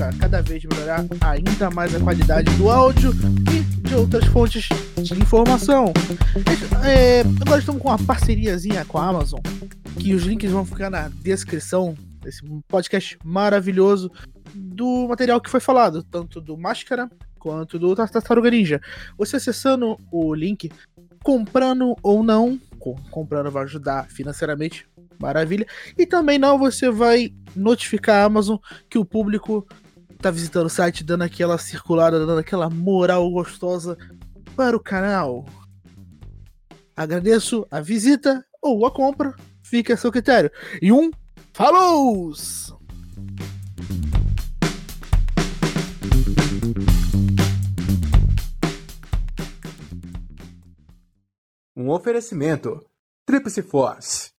ca- 0.00 0.12
cada 0.18 0.40
vez 0.40 0.64
melhorar 0.64 1.04
ainda 1.20 1.70
mais 1.70 1.94
a 1.94 2.00
qualidade 2.00 2.50
do 2.56 2.70
áudio 2.70 3.12
e 3.52 3.60
de 3.86 3.94
outras 3.94 4.24
fontes 4.26 4.66
de 5.02 5.14
informação. 5.14 5.92
É, 6.86 7.20
agora 7.42 7.58
estamos 7.60 7.82
com 7.82 7.88
uma 7.88 7.98
parceriazinha 7.98 8.82
com 8.86 8.96
a 8.96 9.06
Amazon, 9.06 9.40
que 9.98 10.14
os 10.14 10.22
links 10.22 10.50
vão 10.50 10.64
ficar 10.64 10.88
na 10.88 11.08
descrição 11.08 11.94
desse 12.22 12.40
podcast 12.66 13.18
maravilhoso 13.22 14.10
do 14.54 15.06
material 15.08 15.38
que 15.40 15.50
foi 15.50 15.60
falado, 15.60 16.02
tanto 16.02 16.40
do 16.40 16.56
Máscara 16.56 17.10
quanto 17.38 17.78
do 17.78 17.94
Tartaruga 17.94 18.50
Ninja. 18.50 18.80
Você 19.18 19.36
acessando 19.36 19.98
o 20.10 20.34
link, 20.34 20.70
comprando 21.22 21.94
ou 22.02 22.22
não, 22.22 22.58
com- 22.78 22.96
comprando 23.10 23.50
vai 23.50 23.64
ajudar 23.64 24.06
financeiramente, 24.08 24.86
maravilha. 25.18 25.66
E 25.98 26.06
também 26.06 26.38
não, 26.38 26.58
você 26.58 26.90
vai 26.90 27.32
notificar 27.54 28.22
a 28.22 28.24
Amazon 28.24 28.56
que 28.88 28.98
o 28.98 29.04
público 29.04 29.66
tá 30.20 30.30
visitando 30.30 30.66
o 30.66 30.70
site, 30.70 31.02
dando 31.02 31.22
aquela 31.22 31.56
circulada, 31.56 32.24
dando 32.24 32.38
aquela 32.38 32.68
moral 32.68 33.28
gostosa 33.30 33.96
para 34.54 34.76
o 34.76 34.80
canal. 34.80 35.46
Agradeço 36.94 37.66
a 37.70 37.80
visita 37.80 38.44
ou 38.60 38.84
a 38.84 38.90
compra, 38.90 39.34
fica 39.62 39.94
a 39.94 39.96
seu 39.96 40.12
critério. 40.12 40.50
E 40.82 40.92
um 40.92 41.10
falou! 41.52 42.32
Um 51.74 51.88
oferecimento. 51.88 52.84
Tríplice 53.24 53.62
Force. 53.62 54.28